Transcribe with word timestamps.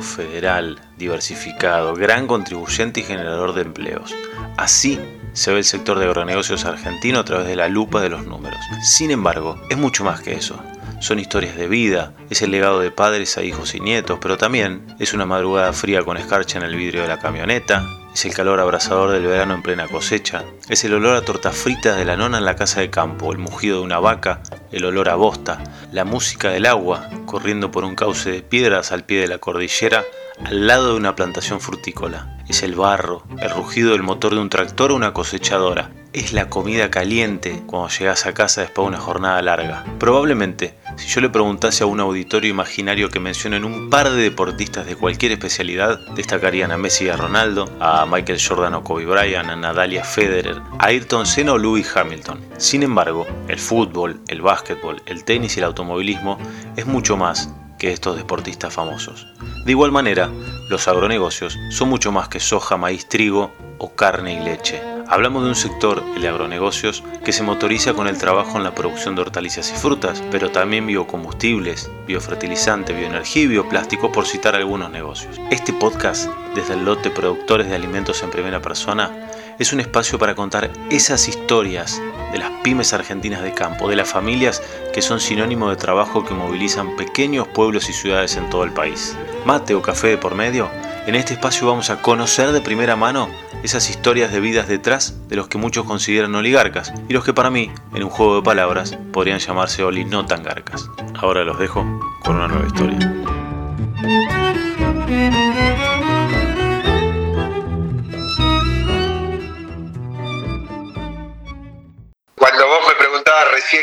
federal, 0.00 0.80
diversificado, 0.96 1.94
gran 1.94 2.26
contribuyente 2.26 3.00
y 3.00 3.02
generador 3.02 3.52
de 3.54 3.62
empleos. 3.62 4.14
Así 4.56 4.98
se 5.34 5.52
ve 5.52 5.58
el 5.58 5.64
sector 5.64 5.98
de 5.98 6.06
agronegocios 6.06 6.64
argentino 6.64 7.18
a 7.18 7.24
través 7.24 7.46
de 7.46 7.56
la 7.56 7.68
lupa 7.68 8.00
de 8.00 8.08
los 8.08 8.24
números. 8.24 8.58
Sin 8.82 9.10
embargo, 9.10 9.60
es 9.68 9.76
mucho 9.76 10.04
más 10.04 10.20
que 10.20 10.32
eso. 10.32 10.58
Son 11.00 11.18
historias 11.18 11.56
de 11.56 11.68
vida, 11.68 12.14
es 12.30 12.40
el 12.40 12.50
legado 12.50 12.80
de 12.80 12.90
padres 12.90 13.36
a 13.36 13.42
hijos 13.42 13.74
y 13.74 13.80
nietos, 13.80 14.18
pero 14.22 14.38
también 14.38 14.96
es 14.98 15.12
una 15.12 15.26
madrugada 15.26 15.72
fría 15.72 16.02
con 16.02 16.16
escarcha 16.16 16.58
en 16.58 16.64
el 16.64 16.74
vidrio 16.74 17.02
de 17.02 17.08
la 17.08 17.18
camioneta, 17.18 17.84
es 18.18 18.24
el 18.24 18.34
calor 18.34 18.58
abrasador 18.58 19.12
del 19.12 19.26
verano 19.26 19.54
en 19.54 19.62
plena 19.62 19.86
cosecha, 19.86 20.42
es 20.68 20.82
el 20.82 20.92
olor 20.92 21.14
a 21.14 21.22
tortas 21.22 21.56
fritas 21.56 21.96
de 21.96 22.04
la 22.04 22.16
nona 22.16 22.38
en 22.38 22.44
la 22.44 22.56
casa 22.56 22.80
de 22.80 22.90
campo, 22.90 23.30
el 23.30 23.38
mugido 23.38 23.78
de 23.78 23.84
una 23.84 24.00
vaca, 24.00 24.42
el 24.72 24.84
olor 24.86 25.08
a 25.08 25.14
bosta, 25.14 25.62
la 25.92 26.04
música 26.04 26.50
del 26.50 26.66
agua 26.66 27.08
corriendo 27.26 27.70
por 27.70 27.84
un 27.84 27.94
cauce 27.94 28.32
de 28.32 28.42
piedras 28.42 28.90
al 28.90 29.04
pie 29.04 29.20
de 29.20 29.28
la 29.28 29.38
cordillera 29.38 30.04
al 30.44 30.66
lado 30.66 30.88
de 30.88 30.96
una 30.96 31.14
plantación 31.14 31.60
frutícola. 31.60 32.36
Es 32.48 32.64
el 32.64 32.74
barro, 32.74 33.22
el 33.40 33.50
rugido 33.50 33.92
del 33.92 34.02
motor 34.02 34.34
de 34.34 34.40
un 34.40 34.50
tractor 34.50 34.90
o 34.90 34.96
una 34.96 35.12
cosechadora. 35.12 35.92
Es 36.14 36.32
la 36.32 36.48
comida 36.48 36.90
caliente 36.90 37.62
cuando 37.66 37.90
llegas 37.90 38.24
a 38.24 38.32
casa 38.32 38.62
después 38.62 38.86
de 38.86 38.88
una 38.88 38.98
jornada 38.98 39.42
larga. 39.42 39.84
Probablemente, 39.98 40.74
si 40.96 41.06
yo 41.06 41.20
le 41.20 41.28
preguntase 41.28 41.84
a 41.84 41.86
un 41.86 42.00
auditorio 42.00 42.50
imaginario 42.50 43.10
que 43.10 43.20
mencionen 43.20 43.66
un 43.66 43.90
par 43.90 44.08
de 44.08 44.22
deportistas 44.22 44.86
de 44.86 44.96
cualquier 44.96 45.32
especialidad, 45.32 46.00
destacarían 46.14 46.72
a 46.72 46.78
Messi 46.78 47.04
y 47.04 47.08
a 47.10 47.16
Ronaldo, 47.16 47.70
a 47.78 48.06
Michael 48.06 48.40
Jordan 48.42 48.74
o 48.74 48.82
Kobe 48.82 49.04
Bryant, 49.04 49.50
a 49.50 49.56
Nadalia 49.56 50.02
Federer, 50.02 50.62
a 50.78 50.86
Ayrton 50.86 51.26
Senna 51.26 51.52
o 51.52 51.58
Lewis 51.58 51.94
Hamilton. 51.94 52.40
Sin 52.56 52.82
embargo, 52.82 53.26
el 53.46 53.58
fútbol, 53.58 54.22
el 54.28 54.40
básquetbol, 54.40 55.02
el 55.04 55.24
tenis 55.24 55.56
y 55.56 55.60
el 55.60 55.64
automovilismo 55.64 56.38
es 56.74 56.86
mucho 56.86 57.18
más 57.18 57.50
que 57.78 57.92
estos 57.92 58.16
deportistas 58.16 58.74
famosos. 58.74 59.26
De 59.64 59.72
igual 59.72 59.92
manera, 59.92 60.30
los 60.68 60.88
agronegocios 60.88 61.56
son 61.70 61.88
mucho 61.88 62.12
más 62.12 62.28
que 62.28 62.40
soja, 62.40 62.76
maíz, 62.76 63.08
trigo 63.08 63.52
o 63.78 63.94
carne 63.94 64.34
y 64.34 64.44
leche. 64.44 64.82
Hablamos 65.10 65.42
de 65.42 65.48
un 65.48 65.54
sector, 65.54 66.02
el 66.16 66.26
agronegocios, 66.26 67.02
que 67.24 67.32
se 67.32 67.42
motoriza 67.42 67.94
con 67.94 68.08
el 68.08 68.18
trabajo 68.18 68.58
en 68.58 68.64
la 68.64 68.74
producción 68.74 69.14
de 69.14 69.22
hortalizas 69.22 69.72
y 69.72 69.74
frutas, 69.74 70.22
pero 70.30 70.50
también 70.50 70.86
biocombustibles, 70.86 71.90
biofertilizante, 72.06 72.92
bioenergía 72.92 73.44
y 73.44 73.46
bioplástico, 73.46 74.12
por 74.12 74.26
citar 74.26 74.54
algunos 74.54 74.90
negocios. 74.90 75.40
Este 75.50 75.72
podcast, 75.72 76.28
desde 76.54 76.74
el 76.74 76.84
lote 76.84 77.10
Productores 77.10 77.68
de 77.68 77.76
Alimentos 77.76 78.22
en 78.22 78.30
Primera 78.30 78.60
Persona, 78.60 79.10
es 79.58 79.72
un 79.72 79.80
espacio 79.80 80.18
para 80.18 80.34
contar 80.34 80.70
esas 80.90 81.28
historias 81.28 82.00
de 82.32 82.38
las 82.38 82.50
pymes 82.62 82.92
argentinas 82.92 83.42
de 83.42 83.52
campo, 83.52 83.88
de 83.88 83.96
las 83.96 84.08
familias 84.08 84.62
que 84.92 85.02
son 85.02 85.20
sinónimo 85.20 85.70
de 85.70 85.76
trabajo 85.76 86.24
que 86.24 86.34
movilizan 86.34 86.96
pequeños 86.96 87.48
pueblos 87.48 87.88
y 87.88 87.92
ciudades 87.92 88.36
en 88.36 88.48
todo 88.50 88.64
el 88.64 88.72
país. 88.72 89.16
Mate 89.44 89.74
o 89.74 89.82
café 89.82 90.08
de 90.08 90.18
por 90.18 90.34
medio, 90.34 90.68
en 91.06 91.14
este 91.14 91.34
espacio 91.34 91.66
vamos 91.66 91.90
a 91.90 92.02
conocer 92.02 92.52
de 92.52 92.60
primera 92.60 92.94
mano 92.94 93.28
esas 93.62 93.90
historias 93.90 94.30
de 94.30 94.40
vidas 94.40 94.68
detrás 94.68 95.16
de 95.28 95.36
los 95.36 95.48
que 95.48 95.58
muchos 95.58 95.84
consideran 95.84 96.34
oligarcas 96.34 96.92
y 97.08 97.12
los 97.12 97.24
que 97.24 97.34
para 97.34 97.50
mí, 97.50 97.72
en 97.94 98.04
un 98.04 98.10
juego 98.10 98.36
de 98.36 98.42
palabras, 98.42 98.96
podrían 99.12 99.38
llamarse 99.38 99.82
oli 99.82 100.04
no 100.04 100.26
tan 100.26 100.42
garcas. 100.42 100.88
Ahora 101.14 101.44
los 101.44 101.58
dejo 101.58 101.84
con 102.22 102.36
una 102.36 102.46
nueva 102.46 102.66
historia. 102.66 102.98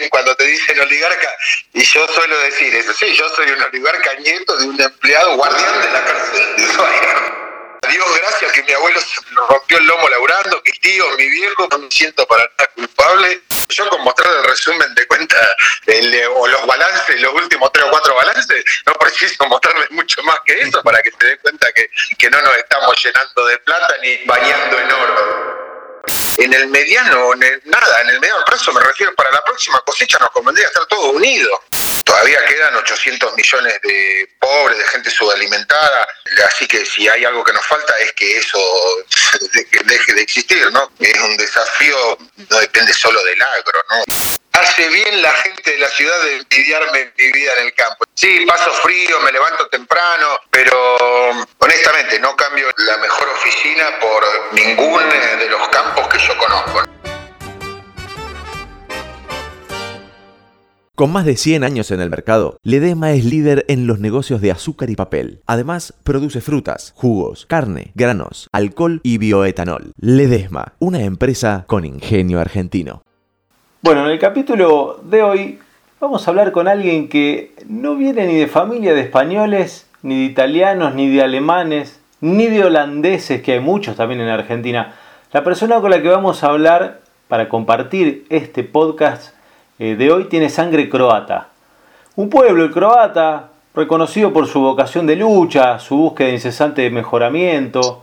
Cuando 0.09 0.35
te 0.35 0.45
dicen 0.45 0.79
oligarca, 0.79 1.29
y 1.73 1.83
yo 1.83 2.07
suelo 2.07 2.37
decir 2.39 2.73
eso, 2.75 2.93
sí, 2.93 3.13
yo 3.13 3.27
soy 3.35 3.51
un 3.51 3.61
oligarca 3.61 4.13
nieto 4.15 4.57
de 4.57 4.65
un 4.65 4.81
empleado 4.81 5.35
guardián 5.35 5.81
de 5.81 5.91
la 5.91 6.05
cárcel. 6.05 6.55
Dios 7.89 8.19
gracias 8.19 8.51
que 8.51 8.63
mi 8.63 8.73
abuelo 8.73 8.99
se 8.99 9.21
rompió 9.47 9.77
el 9.77 9.85
lomo 9.85 10.09
laburando, 10.09 10.61
mi 10.65 10.71
tío, 10.79 11.05
mi 11.17 11.29
viejo, 11.29 11.67
no 11.69 11.77
me 11.77 11.91
siento 11.91 12.25
para 12.27 12.43
nada 12.57 12.71
culpable. 12.75 13.41
Yo 13.69 13.87
con 13.89 14.01
mostrar 14.03 14.31
el 14.35 14.43
resumen 14.43 14.93
de 14.95 15.07
cuenta 15.07 15.37
o 16.35 16.47
los 16.47 16.65
balances, 16.65 17.21
los 17.21 17.33
últimos 17.33 17.71
tres 17.71 17.85
o 17.85 17.89
cuatro 17.91 18.15
balances, 18.15 18.63
no 18.85 18.93
preciso 18.93 19.45
mostrarles 19.47 19.91
mucho 19.91 20.21
más 20.23 20.39
que 20.45 20.59
eso 20.61 20.81
para 20.83 21.01
que 21.01 21.11
se 21.19 21.27
dé 21.27 21.37
cuenta 21.37 21.71
que, 21.73 21.89
que 22.17 22.29
no 22.29 22.41
nos 22.41 22.57
estamos 22.57 23.03
llenando 23.03 23.45
de 23.45 23.57
plata 23.59 23.95
ni 24.01 24.17
bañando 24.25 24.79
en 24.79 24.91
oro 24.91 25.44
en 26.37 26.53
el 26.53 26.67
mediano, 26.67 27.33
en 27.33 27.61
nada, 27.65 28.01
en 28.01 28.09
el 28.09 28.19
mediano 28.19 28.43
plazo 28.45 28.73
me 28.73 28.81
refiero, 28.81 29.13
para 29.15 29.31
la 29.31 29.43
próxima 29.43 29.81
cosecha 29.81 30.17
nos 30.19 30.31
convendría 30.31 30.67
estar 30.67 30.85
todos 30.87 31.13
unidos. 31.13 31.59
Todavía 32.03 32.45
quedan 32.45 32.75
800 32.75 33.35
millones 33.35 33.79
de 33.83 34.29
pobres, 34.39 34.77
de 34.77 34.85
gente 34.87 35.09
subalimentada, 35.09 36.07
así 36.47 36.67
que 36.67 36.85
si 36.85 37.07
hay 37.07 37.25
algo 37.25 37.43
que 37.43 37.53
nos 37.53 37.65
falta 37.65 37.97
es 37.99 38.13
que 38.13 38.37
eso 38.37 38.59
deje 39.85 40.13
de 40.13 40.21
existir, 40.21 40.71
¿no? 40.71 40.91
Es 40.99 41.19
un 41.19 41.37
desafío, 41.37 42.17
no 42.49 42.59
depende 42.59 42.93
solo 42.93 43.23
del 43.23 43.41
agro, 43.41 43.83
¿no? 43.89 44.03
Hace 44.57 44.87
bien 44.87 45.21
la 45.21 45.31
gente 45.33 45.69
de 45.69 45.79
la 45.79 45.89
ciudad 45.89 46.13
de 46.23 46.37
envidiarme 46.37 47.11
mi 47.17 47.31
vida 47.33 47.51
en 47.59 47.65
el 47.67 47.73
campo. 47.73 48.05
Sí, 48.13 48.45
paso 48.47 48.71
frío, 48.71 49.19
me 49.25 49.31
levanto 49.33 49.67
temprano, 49.67 50.27
pero 50.49 50.77
honestamente 51.59 52.17
no 52.21 52.33
cambio 52.37 52.67
la 52.77 52.97
mejor 52.99 53.27
oficina 53.35 53.83
por 53.99 54.23
ningún 54.53 55.01
de 55.09 55.49
los 55.49 55.67
campos 55.67 56.07
que 56.07 56.19
yo 56.19 56.37
conozco. 56.37 56.83
Con 60.95 61.11
más 61.11 61.25
de 61.25 61.35
100 61.35 61.65
años 61.65 61.91
en 61.91 61.99
el 61.99 62.09
mercado, 62.09 62.57
Ledesma 62.63 63.11
es 63.11 63.25
líder 63.25 63.65
en 63.67 63.87
los 63.87 63.99
negocios 63.99 64.39
de 64.39 64.51
azúcar 64.51 64.89
y 64.89 64.95
papel. 64.95 65.41
Además, 65.47 65.93
produce 66.05 66.39
frutas, 66.39 66.93
jugos, 66.95 67.45
carne, 67.45 67.91
granos, 67.93 68.47
alcohol 68.53 69.01
y 69.03 69.17
bioetanol. 69.17 69.91
Ledesma, 69.99 70.75
una 70.79 71.01
empresa 71.01 71.65
con 71.67 71.83
ingenio 71.83 72.39
argentino. 72.39 73.03
Bueno, 73.85 74.03
en 74.05 74.13
el 74.13 74.17
capítulo 74.17 74.99
de 75.03 75.21
hoy 75.21 75.59
vamos 75.99 76.27
a 76.27 76.31
hablar 76.31 76.51
con 76.51 76.67
alguien 76.67 77.07
que 77.07 77.53
no 77.69 77.95
viene 77.95 78.25
ni 78.25 78.33
de 78.33 78.47
familia 78.47 78.95
de 78.95 79.01
españoles, 79.01 79.87
ni 80.01 80.21
de 80.21 80.23
italianos, 80.23 80.95
ni 80.95 81.07
de 81.07 81.21
alemanes, 81.21 82.01
ni 82.19 82.47
de 82.47 82.65
holandeses, 82.65 83.43
que 83.43 83.53
hay 83.53 83.59
muchos 83.59 83.95
también 83.95 84.21
en 84.21 84.29
Argentina. 84.29 84.95
La 85.31 85.43
persona 85.43 85.81
con 85.81 85.91
la 85.91 86.01
que 86.01 86.09
vamos 86.09 86.43
a 86.43 86.47
hablar 86.47 87.01
para 87.27 87.47
compartir 87.47 88.25
este 88.29 88.63
podcast 88.63 89.35
eh, 89.77 89.95
de 89.95 90.11
hoy 90.11 90.23
tiene 90.29 90.49
sangre 90.49 90.89
croata. 90.89 91.49
Un 92.15 92.31
pueblo, 92.31 92.71
croata, 92.71 93.49
reconocido 93.75 94.33
por 94.33 94.47
su 94.47 94.61
vocación 94.61 95.05
de 95.05 95.15
lucha, 95.15 95.77
su 95.77 95.95
búsqueda 95.95 96.29
incesante 96.29 96.81
de 96.81 96.89
mejoramiento. 96.89 98.01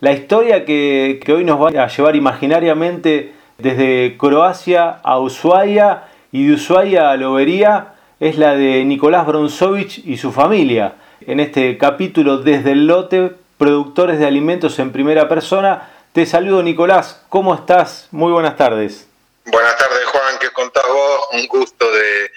La 0.00 0.12
historia 0.12 0.66
que 0.66 1.24
hoy 1.34 1.44
nos 1.46 1.58
va 1.58 1.84
a 1.84 1.88
llevar 1.88 2.16
imaginariamente 2.16 3.40
desde 3.62 4.16
Croacia 4.18 5.00
a 5.02 5.18
Ushuaia 5.20 6.08
y 6.32 6.46
de 6.46 6.54
Ushuaia 6.54 7.10
a 7.10 7.16
Lobería 7.16 7.94
es 8.18 8.36
la 8.36 8.54
de 8.54 8.84
Nicolás 8.84 9.26
Bronzovich 9.26 9.98
y 10.04 10.18
su 10.18 10.32
familia. 10.32 10.94
En 11.26 11.38
este 11.38 11.78
capítulo 11.78 12.38
desde 12.38 12.72
el 12.72 12.86
lote, 12.86 13.32
productores 13.58 14.18
de 14.18 14.26
alimentos 14.26 14.78
en 14.80 14.90
primera 14.90 15.28
persona. 15.28 15.88
Te 16.12 16.26
saludo 16.26 16.62
Nicolás, 16.62 17.22
¿cómo 17.28 17.54
estás? 17.54 18.08
Muy 18.10 18.32
buenas 18.32 18.56
tardes. 18.56 19.08
Buenas 19.44 19.76
tardes 19.76 20.04
Juan, 20.06 20.38
¿qué 20.40 20.50
contás 20.50 20.84
vos? 20.88 21.20
Un 21.32 21.46
gusto 21.46 21.86
de, 21.90 22.30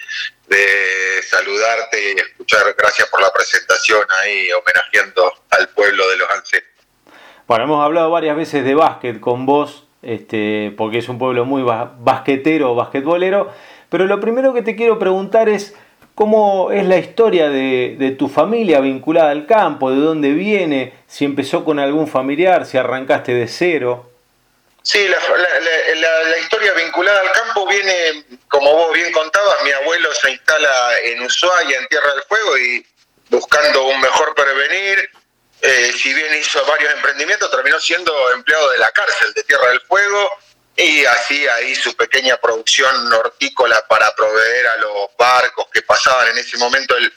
saludarte 1.28 2.12
y 2.12 2.20
escuchar. 2.20 2.62
Gracias 2.78 3.08
por 3.08 3.20
la 3.20 3.32
presentación 3.32 4.06
ahí, 4.22 4.48
homenajeando 4.52 5.32
al 5.50 5.68
pueblo 5.70 6.08
de 6.08 6.16
los 6.16 6.30
ancestros. 6.30 6.86
Bueno, 7.48 7.64
hemos 7.64 7.84
hablado 7.84 8.10
varias 8.10 8.36
veces 8.36 8.64
de 8.64 8.74
básquet 8.74 9.18
con 9.20 9.46
vos, 9.46 9.85
este, 10.06 10.72
porque 10.76 10.98
es 10.98 11.08
un 11.08 11.18
pueblo 11.18 11.44
muy 11.44 11.62
basquetero, 11.62 12.74
basquetbolero, 12.74 13.52
pero 13.88 14.06
lo 14.06 14.20
primero 14.20 14.54
que 14.54 14.62
te 14.62 14.76
quiero 14.76 14.98
preguntar 14.98 15.48
es 15.48 15.74
cómo 16.14 16.72
es 16.72 16.86
la 16.86 16.96
historia 16.96 17.50
de, 17.50 18.16
tu 18.18 18.28
familia 18.28 18.80
vinculada 18.80 19.30
al 19.30 19.46
campo, 19.46 19.90
de 19.90 19.98
dónde 19.98 20.30
viene, 20.30 20.94
si 21.06 21.24
empezó 21.24 21.64
con 21.64 21.78
algún 21.78 22.08
familiar, 22.08 22.66
si 22.66 22.78
arrancaste 22.78 23.34
de 23.34 23.46
cero. 23.46 24.10
Sí, 24.82 25.06
la, 25.08 26.38
historia 26.40 26.72
vinculada 26.72 27.20
al 27.20 27.32
campo 27.32 27.66
viene, 27.66 28.24
como 28.48 28.72
vos 28.72 28.94
bien 28.94 29.12
contabas, 29.12 29.56
mi 29.64 29.70
abuelo 29.72 30.08
se 30.14 30.30
instala 30.30 30.70
en 31.04 31.22
Ushuaia, 31.22 31.78
en 31.78 31.86
Tierra 31.88 32.14
del 32.14 32.22
Fuego, 32.22 32.58
y 32.58 32.86
buscando 33.28 33.88
un 33.88 34.00
mejor 34.00 34.34
prevenir, 34.34 35.10
eh, 35.66 35.92
si 36.00 36.14
bien 36.14 36.32
hizo 36.34 36.64
varios 36.64 36.92
emprendimientos, 36.94 37.50
terminó 37.50 37.80
siendo 37.80 38.32
empleado 38.32 38.70
de 38.70 38.78
la 38.78 38.88
cárcel 38.90 39.32
de 39.34 39.42
Tierra 39.42 39.68
del 39.70 39.80
Fuego 39.80 40.30
y 40.76 41.04
hacía 41.04 41.56
ahí 41.56 41.74
su 41.74 41.96
pequeña 41.96 42.36
producción 42.36 43.12
hortícola 43.12 43.84
para 43.88 44.14
proveer 44.14 44.66
a 44.68 44.76
los 44.76 45.08
barcos 45.18 45.66
que 45.72 45.82
pasaban 45.82 46.28
en 46.28 46.38
ese 46.38 46.56
momento 46.58 46.96
el, 46.96 47.12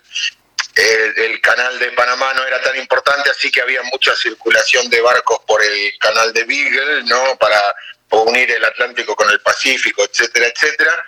el, 0.76 1.42
canal 1.42 1.78
de 1.78 1.92
Panamá 1.92 2.34
no 2.34 2.44
era 2.46 2.60
tan 2.62 2.76
importante, 2.78 3.30
así 3.30 3.52
que 3.52 3.62
había 3.62 3.84
mucha 3.84 4.16
circulación 4.16 4.90
de 4.90 5.02
barcos 5.02 5.40
por 5.46 5.64
el 5.64 5.92
canal 6.00 6.34
de 6.34 6.44
Beagle, 6.46 7.04
¿no? 7.04 7.38
Para 7.38 7.76
unir 8.10 8.50
el 8.50 8.66
Atlántico 8.66 9.16
con 9.16 9.30
el 9.30 9.42
Pacífico, 9.42 10.04
etcétera, 10.04 10.48
etcétera. 10.48 11.06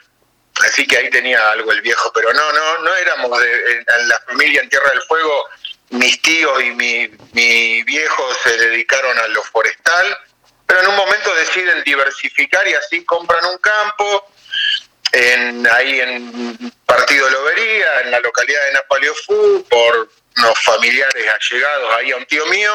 Así 0.66 0.86
que 0.86 0.98
ahí 0.98 1.10
tenía 1.10 1.50
algo 1.52 1.72
el 1.72 1.82
viejo, 1.82 2.12
pero 2.14 2.34
no, 2.34 2.52
no, 2.52 2.78
no 2.80 2.96
éramos 2.96 3.40
de, 3.40 3.78
en 3.78 4.10
la 4.10 4.20
familia 4.28 4.62
en 4.62 4.70
Tierra 4.70 4.92
del 4.92 5.02
Fuego, 5.04 5.50
mis 5.92 6.22
tíos 6.22 6.64
y 6.64 6.72
mi, 6.72 7.10
mi 7.34 7.84
viejo 7.84 8.28
se 8.44 8.58
dedicaron 8.58 9.18
a 9.18 9.28
lo 9.28 9.44
forestal, 9.44 10.18
pero 10.66 10.82
en 10.82 10.88
un 10.88 10.96
momento 10.96 11.34
deciden 11.36 11.84
diversificar 11.84 12.68
y 12.68 12.74
así 12.74 13.04
compran 13.06 13.46
un 13.46 13.58
campo 13.58 14.26
en, 15.12 15.68
ahí 15.68 16.00
en 16.00 16.72
Partido 16.86 17.30
Lobería, 17.30 18.02
en 18.02 18.12
la 18.12 18.20
localidad 18.20 18.66
de 18.66 18.74
Napaleofú, 18.74 19.66
por 19.70 20.10
unos 20.38 20.60
familiares 20.64 21.26
allegados 21.30 21.96
ahí 21.96 22.12
a 22.12 22.18
un 22.18 22.26
tío 22.26 22.46
mío. 22.48 22.74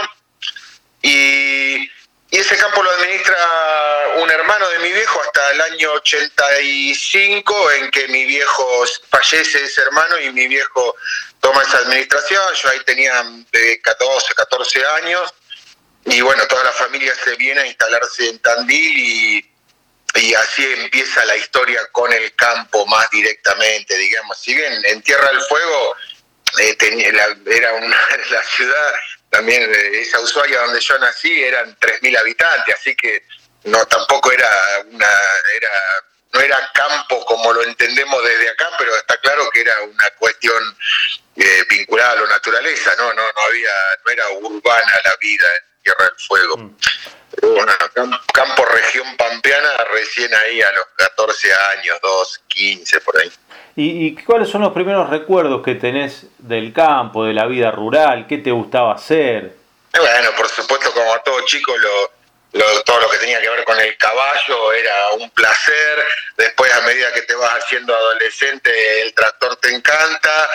Y, 1.03 1.91
ese 2.31 2.57
campo 2.57 2.83
lo 2.83 2.91
administra 2.91 3.37
un 4.17 4.31
hermano 4.31 4.69
de 4.69 4.79
mi 4.81 4.93
viejo 4.93 5.23
hasta 5.23 5.53
el 5.53 5.61
año 5.61 5.93
85, 5.93 7.71
en 7.73 7.91
que 7.91 8.09
mi 8.09 8.25
viejo 8.27 8.85
fallece 9.09 9.65
ese 9.65 9.83
hermano 9.83 10.19
y 10.21 10.33
mi 10.33 10.49
viejo 10.49 10.97
toma 11.47 11.63
esa 11.63 11.79
administración. 11.79 12.43
Yo 12.55 12.69
ahí 12.71 12.81
tenía 12.85 13.23
de 13.53 13.81
14, 13.81 14.35
14 14.35 14.87
años. 15.03 15.33
Y 16.05 16.21
bueno, 16.21 16.45
toda 16.49 16.65
la 16.65 16.73
familia 16.73 17.15
se 17.25 17.37
viene 17.37 17.61
a 17.61 17.67
instalarse 17.67 18.29
en 18.29 18.39
Tandil 18.41 18.99
y 18.99 19.53
y 20.15 20.33
así 20.35 20.65
empieza 20.65 21.25
la 21.27 21.37
historia 21.37 21.81
con 21.93 22.11
el 22.11 22.35
campo 22.35 22.87
más 22.87 23.11
directamente, 23.11 23.97
digamos. 23.99 24.39
Si 24.39 24.55
bien 24.55 24.73
en 24.87 25.03
Tierra 25.03 25.29
del 25.29 25.41
Fuego 25.43 25.95
eh, 26.59 26.77
era 27.47 27.73
una, 27.75 27.97
la 28.31 28.43
ciudad, 28.45 28.95
también 29.29 29.63
eh, 29.63 30.01
esa 30.01 30.21
Ushuaia 30.21 30.61
donde 30.63 30.81
yo 30.81 30.99
nací, 30.99 31.43
eran 31.43 31.77
3.000 31.79 32.19
habitantes, 32.19 32.75
así 32.75 32.97
que 32.97 33.25
no 33.65 33.85
tampoco 33.87 34.33
era 34.33 34.49
una 34.91 35.11
era 35.55 35.71
no 36.37 36.45
era 36.45 36.71
campo 36.75 37.25
como 37.25 37.53
lo 37.53 37.63
entendemos 37.63 38.23
desde 38.23 38.51
acá, 38.51 38.69
pero 38.79 38.95
está 38.97 39.17
claro 39.19 39.49
que 39.51 39.61
era 39.63 39.81
una 39.83 40.11
cuestión 40.19 40.63
eh, 41.37 41.65
vinculada 41.71 42.13
a 42.13 42.17
la 42.17 42.27
naturaleza, 42.29 42.93
no 42.99 43.13
no 43.13 43.23
no 43.23 43.43
había 43.49 43.71
no 44.05 44.13
era 44.13 44.29
urbana 44.31 44.93
la 45.05 45.17
vida 45.21 45.47
en 45.47 45.83
Tierra 45.83 46.05
del 46.05 46.19
Fuego. 46.19 46.57
Mm 46.59 46.77
bueno, 47.43 47.73
campo 48.33 48.65
región 48.65 49.17
pampeana 49.17 49.69
recién 49.93 50.31
ahí 50.35 50.61
a 50.63 50.73
los 50.73 50.87
14 50.97 51.49
años, 51.79 51.99
2, 52.03 52.41
15 52.49 53.01
por 53.01 53.19
ahí. 53.19 53.31
¿Y, 53.77 54.15
cuáles 54.25 54.49
son 54.49 54.63
los 54.63 54.73
primeros 54.73 55.11
recuerdos 55.11 55.63
que 55.63 55.75
tenés 55.75 56.27
del 56.39 56.73
campo, 56.73 57.25
de 57.25 57.35
la 57.35 57.47
vida 57.47 57.71
rural? 57.71 58.27
¿Qué 58.27 58.39
te 58.39 58.51
gustaba 58.51 58.95
hacer? 58.95 59.55
Bueno, 59.93 60.31
por 60.37 60.49
supuesto, 60.49 60.93
como 60.93 61.13
a 61.13 61.23
todo 61.23 61.45
chico, 61.45 61.77
lo, 61.77 62.11
todo 62.85 63.01
lo 63.01 63.11
que 63.11 63.19
tenía 63.19 63.41
que 63.41 63.49
ver 63.49 63.65
con 63.65 63.79
el 63.79 63.97
caballo 63.97 64.73
era 64.73 65.11
un 65.13 65.31
placer. 65.31 66.07
Después, 66.37 66.73
a 66.73 66.81
medida 66.83 67.13
que 67.13 67.23
te 67.23 67.35
vas 67.35 67.65
haciendo 67.65 67.95
adolescente, 67.95 69.03
el 69.03 69.15
tractor 69.15 69.57
te 69.57 69.75
encanta. 69.75 70.49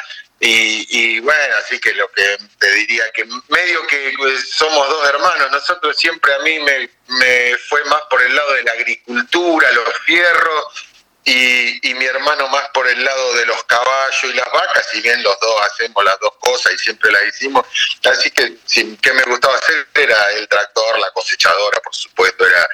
Y, 0.44 1.19
bueno, 1.19 1.56
así 1.57 1.80
que 1.80 1.94
lo 1.94 2.12
que 2.12 2.38
te 2.57 2.71
diría 2.71 3.12
que 3.12 3.25
medio 3.50 3.86
que 3.86 4.13
pues, 4.18 4.50
somos 4.50 4.89
dos 4.89 5.07
hermanos, 5.07 5.51
nosotros 5.51 5.95
siempre 5.95 6.33
a 6.33 6.39
mí 6.39 6.57
me, 6.59 6.89
me 7.09 7.57
fue 7.69 7.83
más 7.86 8.01
por 8.09 8.24
el 8.24 8.36
lado 8.36 8.54
de 8.54 8.63
la 8.63 8.71
agricultura, 8.71 9.71
los 9.71 10.00
fierros, 10.00 10.90
y, 11.23 11.94
mi 11.94 12.06
hermano 12.06 12.47
más 12.47 12.68
por 12.69 12.88
el 12.88 13.03
lado 13.03 13.33
de 13.33 13.45
los 13.45 13.63
caballos 13.65 14.23
y 14.23 14.33
las 14.33 14.51
vacas, 14.51 14.88
si 14.91 15.01
bien 15.01 15.21
los 15.21 15.39
dos 15.39 15.62
hacemos 15.62 16.03
las 16.03 16.19
dos 16.19 16.33
cosas 16.39 16.73
y 16.73 16.77
siempre 16.79 17.12
las 17.12 17.25
hicimos. 17.27 17.65
Así 18.03 18.31
que 18.31 18.57
sí, 18.65 18.97
que 19.00 19.13
me 19.13 19.23
gustaba 19.23 19.56
hacer 19.56 19.88
era 19.94 20.31
el 20.31 20.47
tractor, 20.47 21.00
la 21.00 21.12
cosechadora, 21.12 21.79
por 21.81 21.94
supuesto, 21.94 22.45
era, 22.45 22.68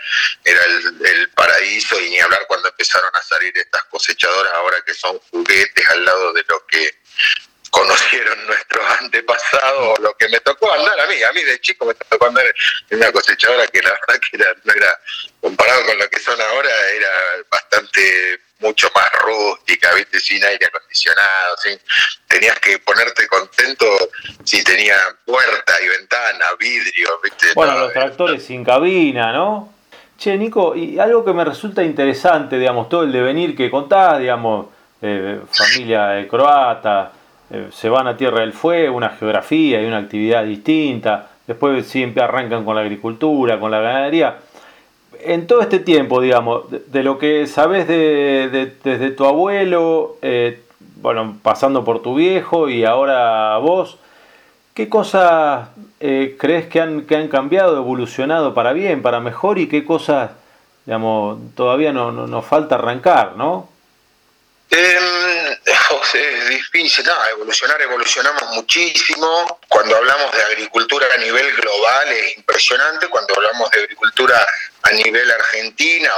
era 0.46 0.64
el, 0.64 1.06
el, 1.06 1.30
paraíso 1.32 2.00
y 2.00 2.10
ni 2.10 2.20
hablar 2.20 2.46
cuando 2.48 2.70
empezaron 2.70 3.12
a 3.14 3.22
salir 3.22 3.58
estas 3.58 3.84
cosechadoras 3.86 4.54
ahora 4.54 4.82
que 4.86 4.94
son 4.94 5.20
juguetes 5.32 5.90
al 5.90 6.06
lado 6.06 6.32
de 6.34 6.46
lo 6.48 6.66
que 6.68 6.98
conocieron 7.78 8.48
nuestros 8.48 8.84
antepasados, 9.02 10.00
lo 10.00 10.14
que 10.18 10.28
me 10.30 10.40
tocó 10.40 10.72
andar 10.74 11.00
a 11.00 11.08
mí, 11.08 11.16
a 11.22 11.32
mí 11.32 11.44
de 11.44 11.62
chico 11.62 11.86
me 11.86 11.94
tocó 11.94 12.26
andar 12.26 12.46
en 12.90 12.98
una 12.98 13.12
cosechadora 13.12 13.68
que 13.68 13.82
la 13.82 13.92
verdad 13.92 14.20
que 14.20 14.38
era, 14.38 14.56
no 14.64 14.74
era, 14.74 15.00
comparado 15.40 15.86
con 15.86 16.00
lo 16.00 16.10
que 16.10 16.20
son 16.20 16.42
ahora, 16.42 16.70
era 16.96 17.10
bastante 17.52 18.40
mucho 18.60 18.90
más 18.96 19.12
rústica, 19.22 19.94
viste, 19.94 20.20
sin 20.20 20.44
aire 20.44 20.66
acondicionado, 20.66 21.58
sin, 21.58 21.80
tenías 22.28 22.58
que 22.60 22.80
ponerte 22.80 23.28
contento 23.28 23.86
si 24.44 24.64
tenía 24.64 24.96
puerta 25.24 25.74
y 25.84 25.88
ventana, 25.88 26.46
vidrio, 26.60 27.20
viste. 27.24 27.54
Bueno, 27.54 27.78
los 27.78 27.94
tractores 27.94 28.44
sin 28.44 28.66
cabina, 28.66 29.32
¿no? 29.32 29.74
Che, 30.18 30.36
Nico, 30.36 30.76
y 30.76 30.98
algo 30.98 31.24
que 31.24 31.34
me 31.34 31.46
resulta 31.46 31.84
interesante, 31.84 32.58
digamos, 32.58 32.90
todo 32.90 33.04
el 33.04 33.12
devenir 33.12 33.56
que 33.56 33.70
contás, 33.70 34.20
digamos, 34.20 34.68
eh, 35.00 35.40
familia 35.52 36.28
croata, 36.28 37.12
eh, 37.50 37.70
se 37.72 37.90
van 37.90 38.08
a 38.08 38.18
Tierra 38.18 38.42
del 38.42 38.54
Fuego, 38.54 38.96
una 38.96 39.10
geografía 39.10 39.82
y 39.82 39.86
una 39.86 40.00
actividad 40.00 40.44
distinta, 40.44 41.30
después 41.48 41.88
siempre 41.88 42.22
arrancan 42.22 42.66
con 42.66 42.76
la 42.76 42.82
agricultura, 42.82 43.60
con 43.60 43.72
la 43.72 43.80
ganadería. 43.80 44.38
En 45.22 45.48
todo 45.48 45.62
este 45.62 45.80
tiempo, 45.80 46.22
digamos, 46.22 46.66
de, 46.70 47.04
lo 47.04 47.18
que 47.18 47.48
sabes 47.48 47.88
de, 47.88 48.74
desde 48.84 49.12
tu 49.12 49.26
abuelo, 49.26 50.18
eh, 50.22 50.62
bueno, 51.02 51.38
pasando 51.42 51.84
por 51.84 52.02
tu 52.02 52.16
viejo 52.16 52.70
y 52.70 52.84
ahora 52.84 53.58
vos, 53.58 53.98
¿qué 54.74 54.90
cosas 54.90 55.70
eh, 56.00 56.36
crees 56.38 56.68
que 56.68 56.82
han, 56.82 57.04
que 57.04 57.16
han 57.16 57.30
cambiado, 57.30 57.78
evolucionado 57.78 58.54
para 58.54 58.74
bien, 58.74 59.02
para 59.02 59.20
mejor 59.20 59.58
y 59.58 59.68
qué 59.68 59.86
cosas, 59.86 60.32
digamos, 60.86 61.40
todavía 61.56 61.94
no, 61.94 62.12
nos 62.12 62.46
falta 62.46 62.76
arrancar, 62.76 63.36
¿no? 63.38 63.70
Es 66.18 66.50
difícil, 66.50 67.06
no, 67.06 67.28
evolucionar, 67.30 67.82
evolucionamos 67.82 68.44
muchísimo. 68.54 69.60
Cuando 69.68 69.96
hablamos 69.96 70.32
de 70.32 70.44
agricultura 70.44 71.08
a 71.14 71.18
nivel 71.18 71.56
global 71.56 72.12
es 72.12 72.38
impresionante, 72.38 73.08
cuando 73.08 73.36
hablamos 73.36 73.70
de 73.72 73.82
agricultura 73.82 74.48
a 74.84 74.92
nivel 74.92 75.30
argentina 75.32 76.12